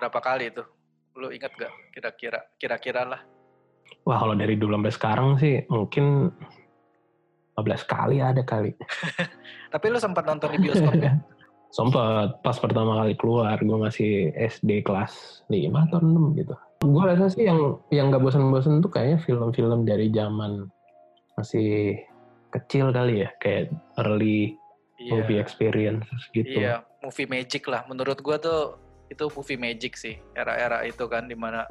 Berapa 0.00 0.18
kali 0.24 0.48
itu? 0.48 0.64
Lu 1.20 1.28
inget 1.28 1.52
gak? 1.60 1.72
Kira-kira, 1.92 2.40
kira-kira 2.56 3.02
lah. 3.04 3.20
Wah 4.08 4.24
kalau 4.24 4.32
dari 4.32 4.56
dulu 4.56 4.80
sampai 4.80 4.94
sekarang 4.96 5.28
sih 5.36 5.60
mungkin 5.68 6.32
15 7.52 7.84
kali 7.84 8.16
ada 8.24 8.40
kali. 8.40 8.72
Tapi 9.72 9.86
lu 9.92 10.00
sempat 10.00 10.24
nonton 10.24 10.56
di 10.56 10.58
bioskop 10.64 10.96
ya? 10.96 11.12
sempat 11.74 12.38
pas 12.46 12.54
pertama 12.54 13.02
kali 13.02 13.18
keluar 13.18 13.58
gue 13.58 13.78
masih 13.82 14.30
SD 14.30 14.86
kelas 14.86 15.42
5 15.50 15.58
atau 15.90 15.98
6 15.98 16.38
gitu. 16.38 16.54
Gue 16.84 17.04
rasa 17.08 17.32
sih 17.32 17.48
yang 17.48 17.80
yang 17.88 18.12
gak 18.12 18.20
bosan-bosan 18.20 18.84
tuh 18.84 18.92
kayaknya 18.92 19.18
film-film 19.24 19.88
dari 19.88 20.12
zaman 20.12 20.68
masih 21.40 21.96
kecil 22.52 22.92
kali 22.92 23.24
ya, 23.24 23.30
kayak 23.40 23.72
early 24.04 24.54
yeah. 25.00 25.16
movie 25.16 25.40
experience 25.40 26.04
gitu. 26.36 26.60
Iya, 26.60 26.62
yeah, 26.62 26.78
movie 27.00 27.26
magic 27.26 27.64
lah. 27.66 27.82
Menurut 27.88 28.20
gue 28.20 28.36
tuh 28.38 28.76
itu 29.08 29.24
movie 29.32 29.58
magic 29.58 29.96
sih, 29.96 30.20
era-era 30.36 30.84
itu 30.84 31.04
kan 31.08 31.26
di 31.26 31.34
mana 31.34 31.66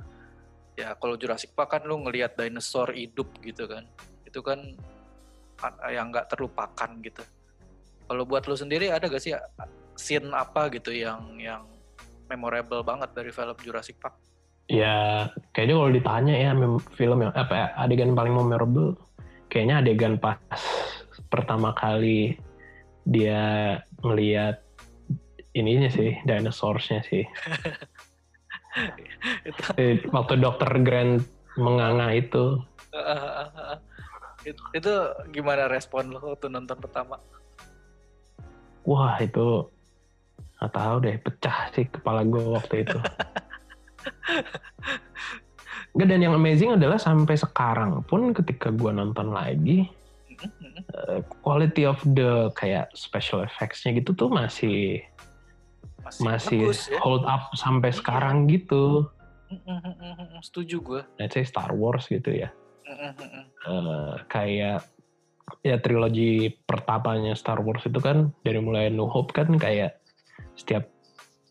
ya 0.73 0.97
kalau 0.97 1.13
Jurassic 1.15 1.53
Park 1.53 1.77
kan 1.77 1.81
lu 1.85 2.01
ngelihat 2.03 2.35
dinosaur 2.35 2.91
hidup 2.91 3.29
gitu 3.45 3.69
kan. 3.69 3.85
Itu 4.25 4.41
kan 4.41 4.59
yang 5.87 6.11
nggak 6.11 6.33
terlupakan 6.33 6.89
gitu. 7.05 7.23
Kalau 8.03 8.23
buat 8.27 8.43
lu 8.51 8.55
sendiri 8.57 8.91
ada 8.91 9.07
gak 9.07 9.23
sih 9.23 9.31
scene 9.95 10.27
apa 10.35 10.67
gitu 10.73 10.91
yang 10.91 11.39
yang 11.39 11.63
memorable 12.27 12.83
banget 12.83 13.15
dari 13.15 13.31
film 13.31 13.55
Jurassic 13.63 13.95
Park? 13.95 14.19
Ya, 14.71 15.27
kayaknya 15.51 15.75
kalau 15.75 15.91
ditanya 15.91 16.33
ya 16.39 16.51
film 16.95 17.19
yang 17.19 17.33
apa 17.35 17.53
ya, 17.53 17.67
adegan 17.75 18.15
paling 18.15 18.31
memorable, 18.31 18.95
kayaknya 19.51 19.83
adegan 19.83 20.15
pas 20.15 20.39
pertama 21.27 21.75
kali 21.75 22.39
dia 23.03 23.77
ngelihat 24.01 24.63
ininya 25.51 25.91
sih, 25.91 26.15
dinosaurusnya 26.23 27.01
sih. 27.07 27.23
Eh, 29.77 30.01
waktu 30.09 30.41
dokter 30.41 30.65
Grant 30.81 31.21
menganga 31.61 32.09
itu 32.09 32.57
itu, 34.43 34.61
itu 34.75 34.93
gimana 35.31 35.71
respon 35.71 36.11
lo 36.11 36.35
waktu 36.35 36.51
nonton 36.51 36.77
pertama? 36.77 37.17
Wah 38.83 39.15
itu 39.23 39.71
nggak 40.59 40.71
tahu 40.75 40.95
deh 41.03 41.15
pecah 41.19 41.57
sih 41.71 41.85
kepala 41.87 42.27
gue 42.27 42.43
waktu 42.43 42.83
itu. 42.83 42.97
Gak 45.93 46.07
dan 46.09 46.25
yang 46.25 46.33
amazing 46.33 46.73
adalah 46.73 46.97
sampai 46.97 47.37
sekarang 47.37 48.01
pun 48.09 48.33
ketika 48.33 48.73
gue 48.73 48.89
nonton 48.89 49.29
lagi 49.29 49.85
uh, 50.97 51.21
quality 51.45 51.85
of 51.85 52.01
the 52.17 52.49
kayak 52.57 52.89
special 52.97 53.45
effects-nya 53.45 54.01
gitu 54.01 54.17
tuh 54.17 54.29
masih 54.33 55.05
masih, 56.01 56.21
masih 56.25 56.61
bagus, 56.65 56.89
ya? 56.89 56.97
hold 56.99 57.23
up 57.29 57.53
sampai 57.53 57.93
iya. 57.93 57.97
sekarang 58.01 58.49
gitu. 58.49 59.05
Setuju 60.41 60.75
gue. 60.81 61.01
Let's 61.21 61.37
say 61.37 61.45
Star 61.45 61.69
Wars 61.77 62.09
gitu 62.09 62.33
ya 62.33 62.49
uh, 63.67 64.13
kayak 64.27 64.85
ya 65.61 65.75
trilogi 65.79 66.55
pertamanya 66.63 67.35
Star 67.35 67.59
Wars 67.59 67.83
itu 67.83 67.99
kan 67.99 68.31
dari 68.41 68.59
mulai 68.63 68.87
New 68.87 69.07
Hope 69.07 69.35
kan 69.35 69.51
kayak 69.59 69.99
setiap 70.55 70.87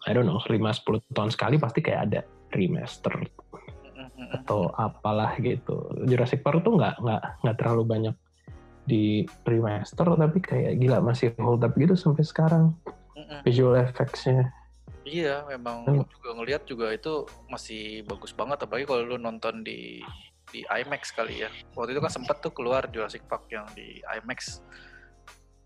I 0.09 0.17
don't 0.17 0.27
know 0.27 0.41
5-10 0.41 1.15
tahun 1.15 1.31
sekali 1.31 1.57
pasti 1.61 1.81
kayak 1.85 2.01
ada 2.11 2.21
remaster 2.53 3.27
atau 4.33 4.73
apalah 4.77 5.37
gitu. 5.41 5.93
Jurassic 6.09 6.41
Park 6.41 6.65
tuh 6.65 6.79
nggak 6.79 7.03
nggak 7.03 7.23
nggak 7.45 7.57
terlalu 7.61 7.83
banyak 7.85 8.17
di 8.83 9.23
remaster 9.47 10.07
tapi 10.19 10.39
kayak 10.43 10.79
gila 10.83 10.99
masih 10.99 11.31
hold 11.39 11.63
up 11.63 11.75
gitu 11.79 11.95
sampai 11.95 12.25
sekarang 12.27 12.75
visual 13.47 13.79
effects-nya. 13.79 14.51
Iya, 15.03 15.43
memang 15.51 15.83
hmm. 15.87 16.07
juga 16.07 16.31
ngelihat 16.39 16.63
juga 16.65 16.87
itu 16.95 17.27
masih 17.51 18.07
bagus 18.07 18.31
banget 18.31 18.63
apalagi 18.63 18.87
kalau 18.87 19.03
lu 19.03 19.17
nonton 19.19 19.67
di 19.67 20.01
di 20.51 20.63
IMAX 20.69 21.11
kali 21.15 21.43
ya. 21.43 21.51
Waktu 21.75 21.97
itu 21.97 22.01
kan 22.03 22.13
sempat 22.13 22.45
tuh 22.45 22.53
keluar 22.55 22.87
Jurassic 22.93 23.25
Park 23.27 23.51
yang 23.51 23.67
di 23.75 23.99
IMAX 24.05 24.63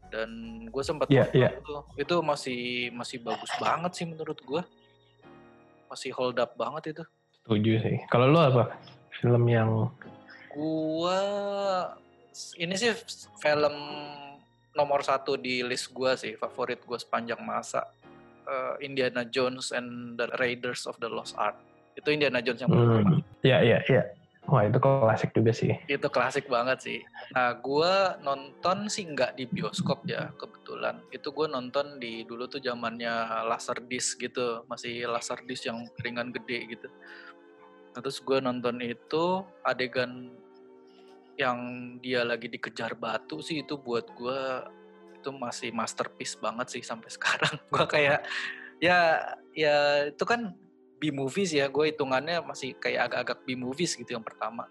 dan 0.06 0.30
gue 0.70 0.82
sempat 0.86 1.10
yeah, 1.10 1.26
yeah. 1.34 1.50
itu 1.50 1.74
itu 1.98 2.16
masih 2.22 2.62
masih 2.94 3.18
bagus 3.26 3.50
banget 3.58 3.90
sih 3.98 4.06
menurut 4.06 4.38
gue 4.38 4.62
masih 5.90 6.10
hold 6.14 6.38
up 6.38 6.54
banget 6.54 6.96
itu. 6.96 7.04
Setuju 7.42 7.72
sih. 7.82 7.96
Kalau 8.10 8.30
lo 8.30 8.40
apa? 8.42 8.64
Film 9.22 9.46
yang 9.48 9.90
gue 10.56 11.20
ini 12.60 12.74
sih 12.76 12.92
film 13.40 13.76
nomor 14.76 15.00
satu 15.00 15.40
di 15.40 15.64
list 15.64 15.92
gue 15.92 16.12
sih 16.16 16.32
favorit 16.36 16.82
gue 16.84 16.98
sepanjang 16.98 17.40
masa. 17.40 17.86
Uh, 18.46 18.78
Indiana 18.78 19.26
Jones 19.26 19.74
and 19.74 20.14
the 20.14 20.30
Raiders 20.38 20.86
of 20.86 20.94
the 21.02 21.10
Lost 21.10 21.34
Ark. 21.34 21.58
Itu 21.98 22.14
Indiana 22.14 22.38
Jones 22.38 22.62
yang 22.62 22.70
pertama. 22.70 23.02
Hmm. 23.02 23.22
ya 23.42 23.58
ya 23.58 23.82
ya 23.90 24.06
Wah 24.46 24.62
itu 24.62 24.78
klasik 24.78 25.34
juga 25.34 25.50
sih. 25.50 25.74
Itu 25.90 26.06
klasik 26.06 26.46
banget 26.46 26.78
sih. 26.78 27.00
Nah 27.34 27.58
gue 27.58 27.94
nonton 28.22 28.86
sih 28.86 29.02
nggak 29.02 29.34
di 29.34 29.50
bioskop 29.50 30.06
ya 30.06 30.30
kebetulan. 30.38 31.02
Itu 31.10 31.34
gue 31.34 31.50
nonton 31.50 31.98
di 31.98 32.22
dulu 32.22 32.46
tuh 32.46 32.62
zamannya 32.62 33.46
laser 33.50 33.82
disc 33.90 34.22
gitu, 34.22 34.62
masih 34.70 35.10
laser 35.10 35.42
disc 35.50 35.66
yang 35.66 35.82
ringan 35.98 36.30
gede 36.30 36.78
gitu. 36.78 36.88
Nah, 37.96 38.00
terus 38.04 38.22
gue 38.22 38.38
nonton 38.38 38.78
itu 38.84 39.42
adegan 39.66 40.30
yang 41.36 41.58
dia 42.00 42.22
lagi 42.22 42.46
dikejar 42.46 42.96
batu 42.96 43.42
sih 43.42 43.66
itu 43.66 43.76
buat 43.76 44.08
gue 44.14 44.40
itu 45.16 45.30
masih 45.34 45.74
masterpiece 45.74 46.38
banget 46.38 46.70
sih 46.70 46.82
sampai 46.86 47.10
sekarang. 47.16 47.56
gue 47.72 47.86
kayak 47.88 48.22
ya 48.78 49.32
ya 49.56 50.06
itu 50.12 50.24
kan 50.28 50.54
B-movies 50.96 51.52
ya, 51.52 51.68
gue 51.68 51.92
hitungannya 51.92 52.40
masih 52.40 52.72
kayak 52.80 53.12
agak-agak 53.12 53.44
B-movies 53.44 53.96
gitu 54.00 54.16
yang 54.16 54.24
pertama. 54.24 54.64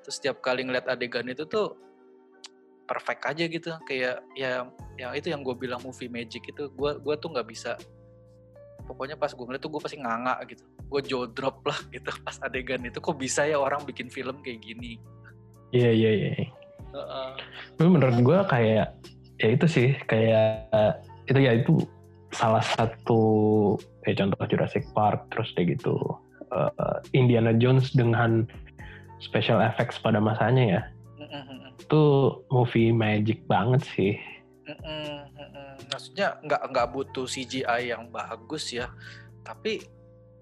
Terus 0.00 0.16
setiap 0.16 0.40
kali 0.40 0.64
ngeliat 0.64 0.88
adegan 0.88 1.28
itu 1.28 1.44
tuh 1.44 1.76
perfect 2.88 3.22
aja 3.28 3.44
gitu, 3.44 3.70
kayak 3.84 4.24
ya 4.32 4.64
yang 4.96 5.12
itu 5.12 5.28
yang 5.28 5.44
gue 5.44 5.52
bilang 5.52 5.80
movie 5.84 6.08
magic 6.08 6.48
itu, 6.48 6.72
gue 6.72 6.90
gue 6.96 7.14
tuh 7.20 7.28
nggak 7.28 7.48
bisa. 7.48 7.76
Pokoknya 8.88 9.20
pas 9.20 9.28
gue 9.28 9.44
ngeliat 9.44 9.60
tuh 9.60 9.68
gue 9.68 9.82
pasti 9.84 10.00
nganga 10.00 10.40
gitu, 10.48 10.64
gue 10.64 11.00
jaw 11.04 11.22
drop 11.28 11.60
lah 11.68 11.78
gitu 11.92 12.08
pas 12.24 12.36
adegan 12.40 12.80
itu. 12.80 12.96
Kok 12.96 13.20
bisa 13.20 13.44
ya 13.44 13.60
orang 13.60 13.84
bikin 13.84 14.08
film 14.08 14.40
kayak 14.40 14.64
gini? 14.64 14.96
Iya 15.76 15.92
iya 15.92 16.10
iya. 16.16 16.32
Uh, 16.96 17.36
menurut 17.76 18.16
gue 18.24 18.38
kayak 18.48 18.96
ya 19.36 19.48
itu 19.52 19.66
sih 19.68 19.92
kayak 20.08 20.72
itu 21.28 21.38
ya 21.44 21.52
itu 21.60 21.84
salah 22.32 22.60
satu 22.60 23.20
kayak 24.04 24.20
contoh 24.20 24.44
Jurassic 24.48 24.84
Park 24.92 25.28
terus 25.32 25.48
kayak 25.56 25.80
gitu. 25.80 25.96
Uh, 26.48 27.04
Indiana 27.12 27.52
Jones 27.52 27.92
dengan 27.92 28.48
special 29.20 29.60
effects 29.60 30.00
pada 30.00 30.16
masanya 30.16 30.64
ya. 30.64 30.82
Itu 31.76 32.02
movie 32.48 32.92
magic 32.92 33.44
banget 33.44 33.84
sih. 33.84 34.14
Maksudnya 35.88 36.40
nggak 36.44 36.62
nggak 36.72 36.88
butuh 36.92 37.28
CGI 37.28 37.92
yang 37.92 38.08
bagus 38.08 38.72
ya. 38.72 38.88
Tapi 39.44 39.84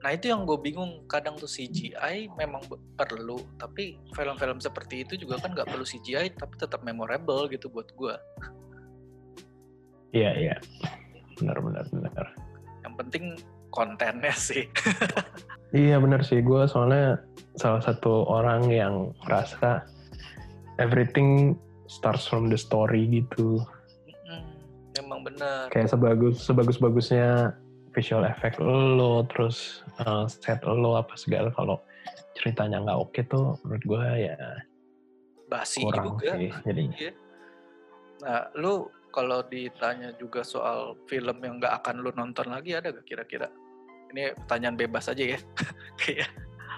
nah 0.02 0.14
itu 0.14 0.30
yang 0.30 0.46
gue 0.46 0.58
bingung. 0.62 1.06
Kadang 1.10 1.34
tuh 1.38 1.50
CGI 1.50 2.30
memang 2.38 2.62
perlu. 2.94 3.42
Tapi 3.58 3.98
film-film 4.14 4.62
seperti 4.62 5.02
itu 5.02 5.18
juga 5.18 5.42
kan 5.42 5.54
nggak 5.54 5.70
perlu 5.70 5.82
CGI 5.82 6.38
tapi 6.38 6.54
tetap 6.54 6.86
memorable 6.86 7.50
gitu 7.50 7.66
buat 7.66 7.90
gue. 7.94 8.14
Iya 10.14 10.32
iya 10.38 10.56
benar 11.36 11.58
benar 11.60 11.84
benar 11.88 12.26
yang 12.82 12.94
penting 12.96 13.24
kontennya 13.68 14.32
sih 14.32 14.64
iya 15.72 15.96
benar 15.96 16.20
sih 16.20 16.40
gue 16.40 16.64
soalnya 16.64 17.20
salah 17.54 17.80
satu 17.80 18.24
orang 18.24 18.68
yang 18.68 18.94
merasa 19.22 19.84
everything 20.76 21.56
starts 21.86 22.24
from 22.24 22.48
the 22.48 22.58
story 22.58 23.06
gitu 23.06 23.60
Mm, 24.26 24.42
Emang 24.98 25.22
bener. 25.22 25.70
kayak 25.70 25.86
sebagus 25.86 26.42
sebagus 26.42 26.76
bagusnya 26.76 27.54
visual 27.92 28.24
effect 28.24 28.58
lo 28.58 29.22
terus 29.30 29.80
uh, 30.02 30.26
set 30.26 30.58
lo 30.62 30.98
apa 30.98 31.14
segala 31.14 31.48
kalau 31.52 31.78
ceritanya 32.34 32.82
nggak 32.82 32.98
oke 32.98 33.20
tuh 33.24 33.54
menurut 33.62 33.84
gue 33.86 34.02
ya 34.26 34.36
Basi 35.46 35.78
kurang 35.80 36.18
juga. 36.18 36.34
sih 36.34 36.50
jadi 36.64 36.82
Iya. 36.90 37.12
Nah, 38.18 38.42
lu 38.56 38.88
kalau 39.16 39.40
ditanya 39.48 40.12
juga 40.20 40.44
soal 40.44 40.92
film 41.08 41.40
yang 41.40 41.56
nggak 41.56 41.80
akan 41.80 42.04
lu 42.04 42.12
nonton 42.12 42.52
lagi 42.52 42.76
ada 42.76 42.92
gak 42.92 43.08
kira-kira? 43.08 43.48
Ini 44.12 44.36
pertanyaan 44.44 44.76
bebas 44.76 45.08
aja 45.08 45.24
ya. 45.24 45.40
Kayak 46.04 46.28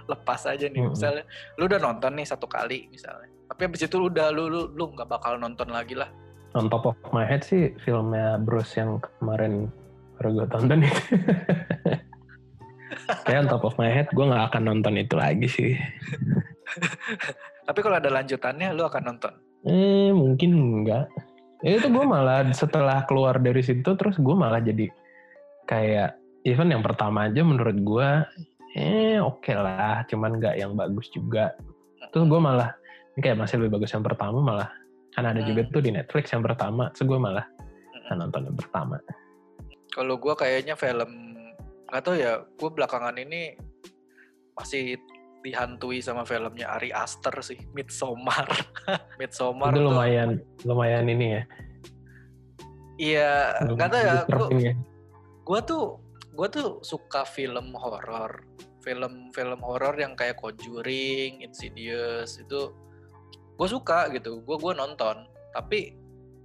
lepas 0.07 0.47
aja 0.47 0.71
nih 0.71 0.87
Mm-mm. 0.87 0.95
misalnya. 0.95 1.27
Lu 1.59 1.67
udah 1.67 1.83
nonton 1.83 2.15
nih 2.15 2.31
satu 2.31 2.47
kali 2.47 2.87
misalnya. 2.95 3.27
Tapi 3.51 3.67
abis 3.67 3.91
itu 3.91 3.99
lu 3.99 4.07
udah 4.07 4.31
lu 4.31 4.47
lu 4.47 4.71
lu 4.71 4.95
nggak 4.95 5.11
bakal 5.11 5.35
nonton 5.35 5.67
lagi 5.75 5.99
lah. 5.99 6.07
On 6.55 6.71
top 6.71 6.87
of 6.87 6.95
my 7.11 7.27
head 7.27 7.43
sih 7.43 7.75
filmnya 7.83 8.39
Bruce 8.39 8.79
yang 8.79 9.03
kemarin 9.03 9.67
baru 10.17 10.39
gue 10.39 10.47
tonton 10.55 10.87
itu. 10.87 10.95
Kayak 13.27 13.39
on 13.45 13.49
top 13.51 13.67
of 13.67 13.75
my 13.83 13.91
head 13.91 14.07
gue 14.15 14.25
nggak 14.25 14.55
akan 14.55 14.63
nonton 14.63 14.95
itu 14.95 15.19
lagi 15.19 15.51
sih. 15.51 15.75
Tapi 17.67 17.79
kalau 17.83 17.99
ada 17.99 18.15
lanjutannya 18.15 18.79
lu 18.79 18.87
akan 18.87 19.03
nonton? 19.11 19.35
Eh 19.67 20.15
mungkin 20.15 20.55
enggak 20.55 21.11
itu 21.61 21.87
gue 21.91 22.05
malah 22.07 22.47
setelah 22.55 23.03
keluar 23.05 23.39
dari 23.39 23.59
situ 23.61 23.91
terus 23.99 24.15
gue 24.15 24.37
malah 24.37 24.63
jadi 24.63 24.87
kayak 25.67 26.15
even 26.47 26.71
yang 26.71 26.87
pertama 26.87 27.27
aja 27.27 27.43
menurut 27.43 27.75
gue 27.75 28.09
eh 28.79 29.19
oke 29.19 29.51
lah 29.51 30.07
cuman 30.07 30.39
nggak 30.39 30.55
yang 30.55 30.79
bagus 30.79 31.11
juga 31.11 31.53
terus 32.15 32.31
gue 32.31 32.41
malah 32.41 32.71
ini 33.17 33.21
kayak 33.21 33.39
masih 33.43 33.59
lebih 33.59 33.81
bagus 33.81 33.91
yang 33.91 34.07
pertama 34.07 34.39
malah 34.39 34.69
kan 35.13 35.27
ada 35.27 35.43
juga 35.43 35.67
Hmm. 35.67 35.73
tuh 35.75 35.83
di 35.83 35.91
Netflix 35.91 36.31
yang 36.31 36.47
pertama 36.47 36.95
terus 36.95 37.11
gue 37.11 37.19
malah 37.19 37.43
Mm-mm. 37.51 38.15
nonton 38.23 38.47
yang 38.47 38.57
pertama 38.57 39.03
kalau 39.91 40.15
gua 40.15 40.39
kayaknya 40.39 40.79
film 40.79 41.11
nggak 41.91 42.03
tahu 42.07 42.15
ya 42.21 42.45
gue 42.45 42.71
belakangan 42.71 43.17
ini 43.19 43.57
masih 44.55 44.95
dihantui 45.49 46.05
sama 46.05 46.29
filmnya 46.29 46.77
Ari 46.77 46.93
Aster 46.93 47.33
sih 47.41 47.57
Midsommar. 47.73 48.47
Midsommar 49.21 49.73
itu 49.73 49.81
tuh 49.81 49.85
lumayan 49.89 50.29
lumayan 50.69 51.07
ini 51.09 51.27
ya. 51.33 51.43
Iya 52.99 53.33
nggak 53.65 53.89
tahu 53.89 54.03
ya 54.03 54.15
gue 54.29 55.61
ya. 55.61 55.61
tuh 55.65 55.85
gue 56.37 56.49
tuh 56.53 56.69
suka 56.85 57.25
film 57.25 57.73
horor. 57.73 58.45
Film 58.85 59.33
film 59.33 59.61
horor 59.65 59.97
yang 59.97 60.13
kayak 60.15 60.37
Conjuring 60.37 61.41
Insidious 61.41 62.37
itu 62.37 62.75
gue 63.57 63.69
suka 63.69 64.13
gitu. 64.13 64.45
Gue 64.45 64.61
gue 64.61 64.73
nonton. 64.77 65.25
Tapi 65.57 65.97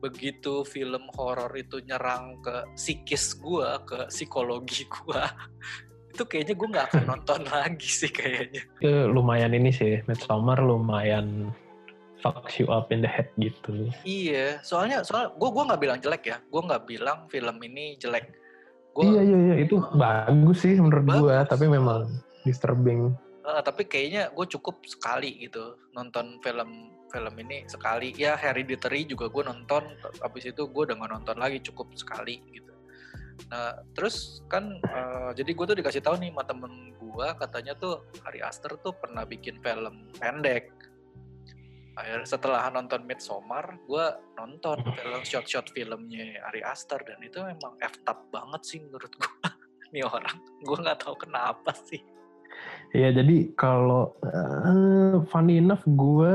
begitu 0.04 0.68
film 0.68 1.08
horor 1.16 1.52
itu 1.56 1.80
nyerang 1.80 2.44
ke 2.44 2.76
psikis 2.76 3.40
gue 3.40 3.70
ke 3.88 4.12
psikologi 4.12 4.84
gue 4.84 5.24
itu 6.14 6.24
kayaknya 6.30 6.54
gue 6.54 6.68
nggak 6.70 6.86
akan 6.94 7.04
nonton 7.10 7.42
lagi 7.54 7.90
sih 7.90 8.12
kayaknya. 8.14 8.62
Itu 8.78 9.10
lumayan 9.10 9.58
ini 9.58 9.74
sih 9.74 10.06
Midsommar 10.06 10.62
lumayan 10.62 11.50
fucks 12.22 12.62
you 12.62 12.70
up 12.70 12.94
in 12.94 13.02
the 13.02 13.10
head 13.10 13.28
gitu. 13.42 13.90
Iya 14.06 14.62
soalnya 14.62 15.02
soal 15.02 15.34
gue 15.34 15.50
gua 15.50 15.74
nggak 15.74 15.82
bilang 15.82 16.00
jelek 16.00 16.24
ya. 16.30 16.38
Gue 16.48 16.62
nggak 16.62 16.86
bilang 16.86 17.26
film 17.28 17.58
ini 17.66 17.98
jelek. 17.98 18.30
Gue 18.94 19.10
iya 19.10 19.22
iya 19.26 19.38
iya 19.52 19.56
itu 19.66 19.82
bagus 19.98 20.62
sih 20.62 20.78
menurut 20.78 21.06
gua 21.10 21.44
Bagus. 21.44 21.50
tapi 21.50 21.66
memang 21.66 22.08
disturbing. 22.46 23.18
Eh, 23.44 23.62
tapi 23.66 23.84
kayaknya 23.90 24.32
gue 24.32 24.46
cukup 24.48 24.86
sekali 24.88 25.44
gitu 25.44 25.76
nonton 25.92 26.40
film 26.40 26.94
film 27.12 27.34
ini 27.44 27.66
sekali. 27.68 28.16
Ya 28.16 28.40
Hereditary 28.40 29.10
juga 29.10 29.28
gue 29.28 29.44
nonton 29.44 29.84
habis 30.22 30.48
itu 30.48 30.64
gue 30.70 30.84
udah 30.88 30.96
nggak 30.96 31.12
nonton 31.12 31.38
lagi 31.42 31.60
cukup 31.60 31.92
sekali 31.98 32.40
gitu 32.54 32.73
nah 33.52 33.76
terus 33.94 34.42
kan 34.48 34.80
eh, 34.82 35.30
jadi 35.36 35.52
gue 35.52 35.66
tuh 35.68 35.78
dikasih 35.78 36.02
tahu 36.02 36.16
nih 36.20 36.32
sama 36.32 36.44
temen 36.48 36.74
gue 36.98 37.28
katanya 37.38 37.74
tuh 37.78 38.08
Ari 38.26 38.40
Aster 38.42 38.76
tuh 38.82 38.96
pernah 38.98 39.24
bikin 39.28 39.60
film 39.62 40.10
pendek 40.18 40.72
Akhir, 41.94 42.26
setelah 42.26 42.74
nonton 42.74 43.06
Midsommar 43.06 43.78
gue 43.86 44.06
nonton 44.34 44.82
film 44.98 45.22
shot-shot 45.22 45.70
filmnya 45.70 46.42
Ari 46.50 46.66
Aster 46.66 46.98
dan 47.06 47.22
itu 47.22 47.38
memang 47.38 47.78
f 47.78 47.94
banget 48.34 48.62
sih 48.66 48.80
menurut 48.82 49.14
gue 49.14 49.32
nih 49.94 50.02
orang 50.02 50.38
gue 50.66 50.78
nggak 50.80 51.00
tahu 51.06 51.16
kenapa 51.18 51.72
sih 51.86 52.02
Iya 52.94 53.10
jadi 53.10 53.50
kalau 53.58 54.14
eh, 54.22 55.18
funny 55.30 55.58
enough 55.62 55.82
gue 55.86 56.34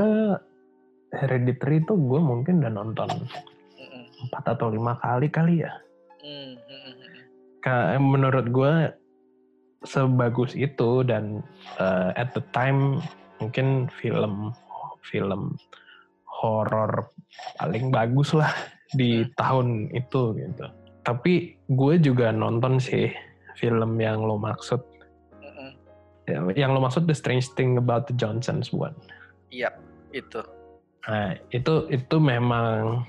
Hereditary 1.09 1.81
itu 1.81 1.95
gue 1.95 2.19
mungkin 2.21 2.61
udah 2.61 2.71
nonton 2.71 3.09
empat 4.19 4.43
atau 4.55 4.67
lima 4.69 4.99
kali 4.99 5.27
kali 5.31 5.63
ya. 5.63 5.73
Mm, 6.19 6.59
mm, 6.59 6.59
mm, 6.59 6.59
mm. 6.59 6.59
Ka- 6.59 6.68
menurut 7.99 8.47
gue 8.49 8.73
sebagus 9.87 10.55
itu 10.55 11.03
dan 11.07 11.43
eh, 11.79 12.11
at 12.19 12.35
the 12.35 12.43
time 12.51 12.99
mungkin 13.39 13.87
film 13.99 14.51
film 15.03 15.55
horor 16.27 17.07
paling 17.59 17.91
bagus 17.91 18.35
lah 18.35 18.51
di 18.99 19.27
tahun 19.39 19.91
itu 19.95 20.35
gitu. 20.35 20.65
Tapi 21.03 21.57
gue 21.71 21.93
juga 21.99 22.29
nonton 22.35 22.77
sih 22.77 23.09
film 23.55 23.99
yang 23.99 24.23
lo 24.23 24.39
maksud. 24.39 24.79
Mm-mm. 25.39 25.71
Ya, 26.27 26.39
Yang 26.65 26.69
lo 26.75 26.79
maksud 26.83 27.03
The 27.07 27.15
Strange 27.15 27.47
Thing 27.55 27.79
About 27.79 28.07
the 28.11 28.15
Johnsons 28.15 28.71
bukan? 28.71 28.93
Iya, 29.49 29.73
itu. 30.13 30.43
Nah, 31.07 31.33
itu 31.49 31.89
itu 31.89 32.15
memang 32.21 33.07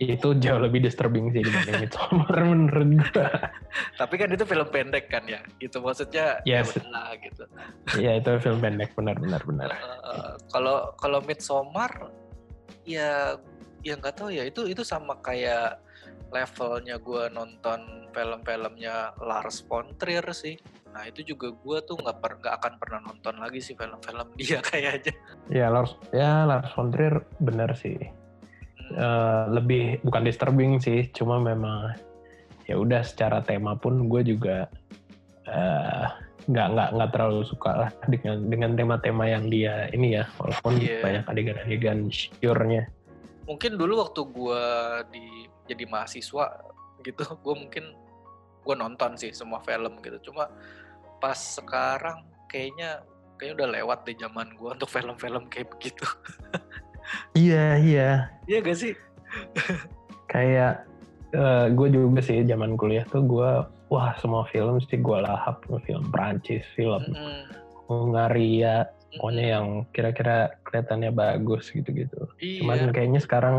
itu 0.00 0.32
jauh 0.40 0.56
lebih 0.56 0.80
disturbing 0.80 1.28
sih 1.28 1.44
dibanding 1.44 1.84
Midsommar 1.84 2.32
menurut 2.40 2.88
gue. 3.04 3.28
Tapi 4.00 4.14
kan 4.16 4.32
itu 4.32 4.48
film 4.48 4.64
pendek 4.72 5.12
kan 5.12 5.28
ya. 5.28 5.44
Gitu 5.60 5.76
maksudnya 5.78 6.40
Yes. 6.48 6.72
ya 6.72 6.80
udahlah 6.80 7.08
gitu. 7.20 7.42
Iya 8.00 8.12
itu 8.16 8.30
film 8.40 8.58
pendek 8.58 8.96
benar 8.96 9.20
benar 9.20 9.44
benar. 9.44 9.68
Eh, 9.76 10.32
Kalau 10.48 10.96
kalau 10.96 11.20
Midsommar 11.20 12.08
ya 12.88 13.36
ya 13.84 13.92
nggak 13.94 14.16
tahu 14.16 14.32
ya 14.32 14.48
itu 14.48 14.64
itu 14.64 14.80
sama 14.80 15.20
kayak 15.20 15.84
levelnya 16.32 16.96
gue 16.96 17.28
nonton 17.30 18.08
film-filmnya 18.16 19.12
Lars 19.20 19.60
von 19.68 19.92
Trier 20.00 20.24
sih. 20.32 20.56
Nah 20.96 21.06
itu 21.06 21.22
juga 21.22 21.52
gue 21.52 21.78
tuh 21.84 22.00
nggak 22.00 22.18
per 22.18 22.32
nggak 22.40 22.54
akan 22.56 22.72
pernah 22.80 23.00
nonton 23.04 23.36
lagi 23.36 23.60
sih 23.60 23.76
film-film 23.76 24.32
dia 24.34 24.64
kayaknya. 24.72 25.12
Ya 25.52 25.68
Lars 25.68 25.92
ya 26.10 26.48
Lars 26.48 26.72
von 26.72 26.88
Trier 26.88 27.20
benar 27.36 27.76
sih. 27.76 28.00
Eh, 28.90 29.44
lebih 29.54 30.02
bukan 30.02 30.26
disturbing 30.26 30.82
sih, 30.82 31.06
cuma 31.14 31.38
memang 31.38 31.94
ya 32.66 32.74
udah 32.74 33.06
secara 33.06 33.38
tema 33.38 33.78
pun 33.78 34.10
gue 34.10 34.34
juga 34.34 34.66
eh, 35.46 36.06
nggak 36.50 36.66
nggak 36.74 36.88
nggak 36.98 37.10
terlalu 37.14 37.46
suka 37.46 37.86
lah 37.86 37.90
dengan 38.10 38.50
dengan 38.50 38.70
tema-tema 38.74 39.30
yang 39.30 39.46
dia 39.46 39.86
ini 39.94 40.18
ya, 40.18 40.26
walaupun 40.42 40.82
Iya. 40.82 41.06
banyak 41.06 41.24
adegan-adegan 41.30 41.98
syurnya. 42.10 42.90
Mungkin 43.46 43.78
dulu 43.78 44.02
waktu 44.02 44.20
gue 44.26 44.64
di 45.14 45.26
jadi 45.70 45.86
mahasiswa 45.86 46.46
gitu, 47.06 47.22
gue 47.22 47.54
mungkin 47.54 47.94
gue 48.66 48.74
nonton 48.74 49.14
sih 49.14 49.30
semua 49.30 49.62
film 49.62 50.02
gitu. 50.02 50.18
Cuma 50.30 50.50
pas 51.22 51.38
sekarang 51.38 52.26
kayaknya 52.50 53.06
kayaknya 53.38 53.54
udah 53.54 53.68
lewat 53.70 53.98
deh 54.02 54.18
zaman 54.18 54.50
gue 54.58 54.70
untuk 54.74 54.90
film-film 54.90 55.46
kayak 55.46 55.70
begitu. 55.78 56.02
Iya 57.34 57.78
iya, 57.78 58.10
Iya 58.46 58.58
gak 58.62 58.78
sih? 58.78 58.94
kayak 60.30 60.86
gue 61.74 61.88
juga 61.90 62.22
sih 62.22 62.42
zaman 62.42 62.74
kuliah 62.74 63.06
tuh 63.06 63.22
gue 63.22 63.50
wah 63.90 64.10
semua 64.18 64.46
film 64.50 64.78
sih 64.82 64.98
gue 64.98 65.18
lahap 65.22 65.62
film 65.86 66.04
Prancis, 66.10 66.62
film 66.78 67.02
Mm-mm. 67.02 67.50
Hungaria, 67.90 68.86
pokoknya 69.18 69.42
Mm-mm. 69.42 69.54
yang 69.54 69.66
kira-kira 69.90 70.54
kelihatannya 70.66 71.10
bagus 71.10 71.70
gitu-gitu. 71.74 72.30
iya. 72.38 72.62
Cuman 72.62 72.94
kayaknya 72.94 73.20
sekarang 73.22 73.56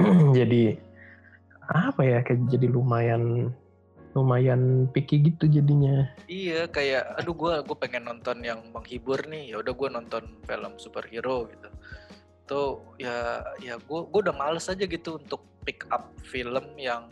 jadi 0.38 0.76
apa 1.64 2.00
ya 2.04 2.20
kayak 2.20 2.44
jadi 2.52 2.68
lumayan 2.68 3.52
lumayan 4.12 4.86
picky 4.92 5.24
gitu 5.32 5.48
jadinya. 5.48 6.06
Iya 6.28 6.68
kayak 6.68 7.18
aduh 7.18 7.34
gue 7.34 7.54
gue 7.66 7.76
pengen 7.80 8.06
nonton 8.06 8.44
yang 8.44 8.60
menghibur 8.70 9.24
nih 9.26 9.52
ya 9.52 9.64
udah 9.64 9.74
gue 9.74 9.88
nonton 9.90 10.22
film 10.44 10.72
superhero 10.78 11.48
gitu. 11.50 11.68
Tuh 12.44 12.96
ya 13.00 13.40
ya 13.60 13.74
gue 13.80 14.00
gue 14.08 14.20
udah 14.20 14.36
males 14.36 14.68
aja 14.68 14.84
gitu 14.84 15.16
untuk 15.16 15.44
pick 15.64 15.88
up 15.88 16.12
film 16.20 16.76
yang 16.76 17.08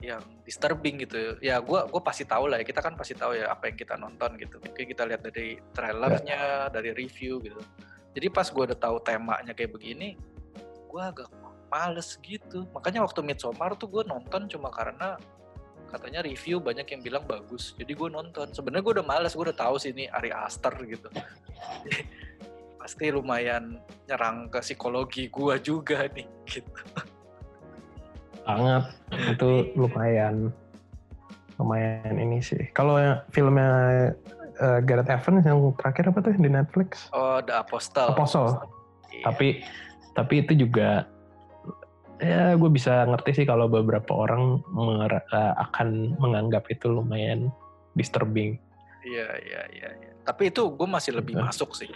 yang 0.00 0.20
disturbing 0.44 1.00
gitu. 1.04 1.36
Ya 1.44 1.60
gue 1.60 1.80
gue 1.88 2.02
pasti 2.04 2.24
tahu 2.24 2.48
lah 2.48 2.60
ya 2.60 2.64
kita 2.64 2.80
kan 2.80 2.96
pasti 2.96 3.16
tahu 3.16 3.36
ya 3.36 3.52
apa 3.52 3.72
yang 3.72 3.76
kita 3.76 3.94
nonton 3.96 4.36
gitu. 4.36 4.56
Mungkin 4.60 4.84
kita 4.88 5.04
lihat 5.08 5.24
dari 5.24 5.60
trailernya, 5.72 6.72
dari 6.72 6.92
review 6.96 7.40
gitu. 7.44 7.60
Jadi 8.16 8.26
pas 8.32 8.48
gue 8.48 8.62
udah 8.72 8.78
tahu 8.78 8.96
temanya 9.06 9.54
kayak 9.54 9.70
begini, 9.70 10.18
gue 10.88 11.02
agak 11.02 11.30
males 11.70 12.18
gitu. 12.20 12.66
Makanya 12.74 13.06
waktu 13.06 13.22
Midsommar 13.22 13.78
tuh 13.78 13.86
gue 13.86 14.02
nonton 14.08 14.50
cuma 14.50 14.72
karena 14.74 15.14
katanya 15.90 16.22
review 16.22 16.62
banyak 16.62 16.86
yang 16.86 17.02
bilang 17.02 17.24
bagus 17.26 17.74
jadi 17.74 17.92
gue 17.98 18.08
nonton 18.08 18.54
sebenarnya 18.54 18.84
gue 18.86 18.94
udah 19.02 19.06
males 19.06 19.34
gue 19.34 19.44
udah 19.50 19.58
tahu 19.58 19.74
sih 19.76 19.90
ini 19.90 20.06
Ari 20.06 20.30
Aster 20.30 20.72
gitu 20.86 21.10
pasti 22.80 23.12
lumayan 23.12 23.76
nyerang 24.08 24.48
ke 24.48 24.64
psikologi 24.64 25.28
gua 25.28 25.60
juga 25.60 26.08
nih 26.08 26.24
gitu. 26.48 26.80
Banget. 28.48 28.84
Itu 29.36 29.68
lumayan 29.76 30.48
lumayan 31.60 32.16
ini 32.16 32.40
sih. 32.40 32.72
Kalau 32.72 32.96
filmnya 33.36 33.68
uh, 34.64 34.80
Gareth 34.80 35.12
Evans 35.12 35.44
yang 35.44 35.60
terakhir 35.76 36.08
apa 36.08 36.18
tuh 36.24 36.32
di 36.40 36.48
Netflix? 36.48 37.12
Oh, 37.12 37.44
The 37.44 37.60
Apostle. 37.60 38.16
Apostle. 38.16 38.48
Iya. 39.12 39.24
Tapi 39.28 39.48
tapi 40.16 40.34
itu 40.40 40.56
juga 40.66 41.04
ya 42.16 42.56
gue 42.56 42.70
bisa 42.72 43.04
ngerti 43.04 43.44
sih 43.44 43.46
kalau 43.48 43.68
beberapa 43.68 44.12
orang 44.12 44.64
menger- 44.72 45.28
uh, 45.36 45.52
akan 45.68 46.16
menganggap 46.16 46.64
itu 46.72 46.88
lumayan 46.88 47.52
disturbing. 47.92 48.56
Iya 49.04 49.28
iya 49.44 49.62
iya. 49.68 49.88
iya. 50.00 50.12
Tapi 50.24 50.48
itu 50.48 50.64
gue 50.64 50.88
masih 50.88 51.20
lebih 51.20 51.36
uh. 51.36 51.44
masuk 51.44 51.76
sih 51.76 51.92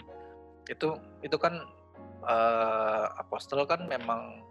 itu 0.69 0.97
itu 1.21 1.37
kan 1.37 1.61
uh, 2.25 3.05
Apostle 3.21 3.65
kan 3.69 3.85
memang 3.85 4.45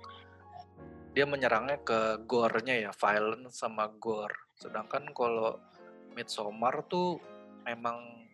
dia 1.14 1.26
menyerangnya 1.30 1.78
ke 1.86 2.26
gore-nya 2.26 2.90
ya, 2.90 2.90
violence 2.90 3.62
sama 3.62 3.86
gore. 4.02 4.50
Sedangkan 4.58 5.14
kalau 5.14 5.62
Midsommar 6.18 6.82
tuh 6.90 7.22
memang 7.62 8.26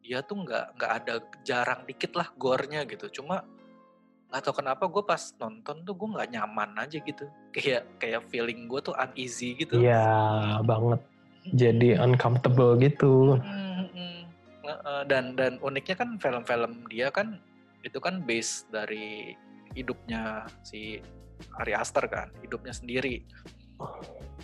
dia 0.00 0.24
tuh 0.24 0.40
nggak 0.44 0.76
nggak 0.76 0.92
ada 1.04 1.14
jarang 1.44 1.84
dikit 1.84 2.16
lah 2.16 2.32
gore-nya 2.40 2.88
gitu. 2.88 3.20
Cuma 3.20 3.44
nggak 4.32 4.40
tahu 4.40 4.64
kenapa 4.64 4.88
gue 4.88 5.04
pas 5.04 5.20
nonton 5.36 5.84
tuh 5.84 5.94
gue 5.94 6.08
nggak 6.16 6.30
nyaman 6.32 6.70
aja 6.80 6.96
gitu. 6.96 7.28
Kayak 7.54 7.92
kayak 8.00 8.24
feeling 8.32 8.72
gue 8.72 8.80
tuh 8.80 8.96
uneasy 8.96 9.52
gitu. 9.60 9.84
Iya 9.84 10.64
banget. 10.64 11.00
Jadi 11.52 11.92
uncomfortable 12.00 12.80
gitu. 12.80 13.36
Hmm 13.36 13.63
dan 15.08 15.36
dan 15.36 15.60
uniknya 15.60 15.96
kan 15.96 16.16
film-film 16.16 16.88
dia 16.88 17.12
kan 17.12 17.40
itu 17.84 18.00
kan 18.00 18.24
base 18.24 18.64
dari 18.72 19.36
hidupnya 19.76 20.48
si 20.64 20.98
Ari 21.60 21.74
Aster 21.76 22.06
kan, 22.08 22.30
hidupnya 22.40 22.72
sendiri. 22.72 23.20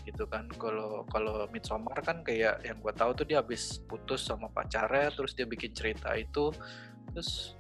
Gitu 0.04 0.24
kan. 0.28 0.50
Kalau 0.59 1.06
kalau 1.09 1.46
Midsommar 1.48 1.96
kan 2.02 2.20
kayak 2.26 2.61
yang 2.66 2.78
gue 2.83 2.92
tahu 2.92 3.11
tuh 3.16 3.26
dia 3.26 3.40
habis 3.40 3.80
putus 3.87 4.26
sama 4.26 4.50
pacarnya 4.52 5.14
terus 5.14 5.33
dia 5.33 5.46
bikin 5.46 5.72
cerita 5.72 6.12
itu 6.18 6.50
terus 7.11 7.59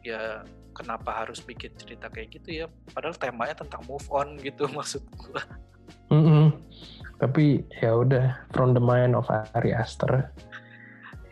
ya 0.00 0.44
kenapa 0.72 1.24
harus 1.24 1.40
bikin 1.44 1.72
cerita 1.76 2.08
kayak 2.08 2.36
gitu 2.36 2.64
ya 2.64 2.66
padahal 2.92 3.16
temanya 3.16 3.60
tentang 3.64 3.82
move 3.88 4.06
on 4.12 4.36
gitu 4.38 4.68
maksud 4.78 5.02
gue. 5.16 5.42
Mm 6.12 6.22
-hmm. 6.22 6.46
Tapi 7.16 7.64
ya 7.80 7.96
udah 7.96 8.36
from 8.52 8.76
the 8.76 8.82
mind 8.82 9.16
of 9.16 9.26
Ari 9.56 9.72
Aster 9.72 10.30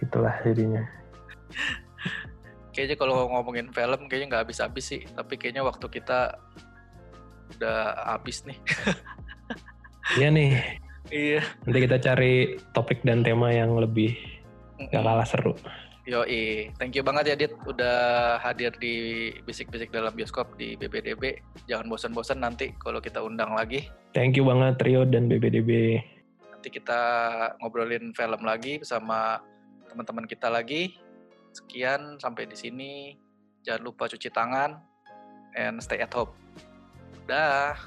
itulah 0.04 0.34
jadinya. 0.44 0.84
Kayaknya 2.74 2.96
kalau 2.98 3.30
ngomongin 3.30 3.70
film 3.70 4.00
kayaknya 4.10 4.26
nggak 4.34 4.42
habis-habis 4.48 4.84
sih. 4.84 5.02
Tapi 5.14 5.38
kayaknya 5.38 5.62
waktu 5.62 5.86
kita 5.88 6.36
udah 7.58 7.78
habis 8.16 8.44
nih. 8.44 8.58
Iya 10.20 10.28
nih. 10.28 10.52
Iya. 11.08 11.40
Nanti 11.64 11.78
kita 11.88 11.96
cari 11.96 12.60
topik 12.76 13.00
dan 13.08 13.24
tema 13.24 13.48
yang 13.48 13.72
lebih 13.76 14.12
gak 14.92 15.00
kalah 15.00 15.24
seru. 15.24 15.56
Yo, 16.04 16.20
thank 16.76 16.92
you 16.92 17.00
banget 17.00 17.32
ya 17.32 17.36
Dit. 17.40 17.56
Udah 17.64 18.36
hadir 18.44 18.76
di 18.76 19.32
bisik-bisik 19.48 19.88
dalam 19.88 20.12
bioskop 20.12 20.52
di 20.60 20.76
BBDB. 20.76 21.40
Jangan 21.64 21.88
bosan-bosan 21.88 22.44
nanti 22.44 22.76
kalau 22.76 23.00
kita 23.00 23.24
undang 23.24 23.56
lagi. 23.56 23.88
Thank 24.12 24.36
you 24.36 24.44
banget 24.44 24.76
Rio 24.84 25.08
dan 25.08 25.32
BBDB. 25.32 26.04
Nanti 26.52 26.68
kita 26.68 27.00
ngobrolin 27.64 28.12
film 28.12 28.44
lagi 28.44 28.76
bersama 28.76 29.40
teman-teman 29.94 30.26
kita 30.26 30.50
lagi. 30.50 30.98
Sekian 31.54 32.18
sampai 32.18 32.50
di 32.50 32.58
sini. 32.58 33.14
Jangan 33.62 33.82
lupa 33.86 34.10
cuci 34.10 34.26
tangan 34.34 34.74
and 35.54 35.78
stay 35.78 36.02
at 36.02 36.10
home. 36.10 36.34
Dah. 37.30 37.78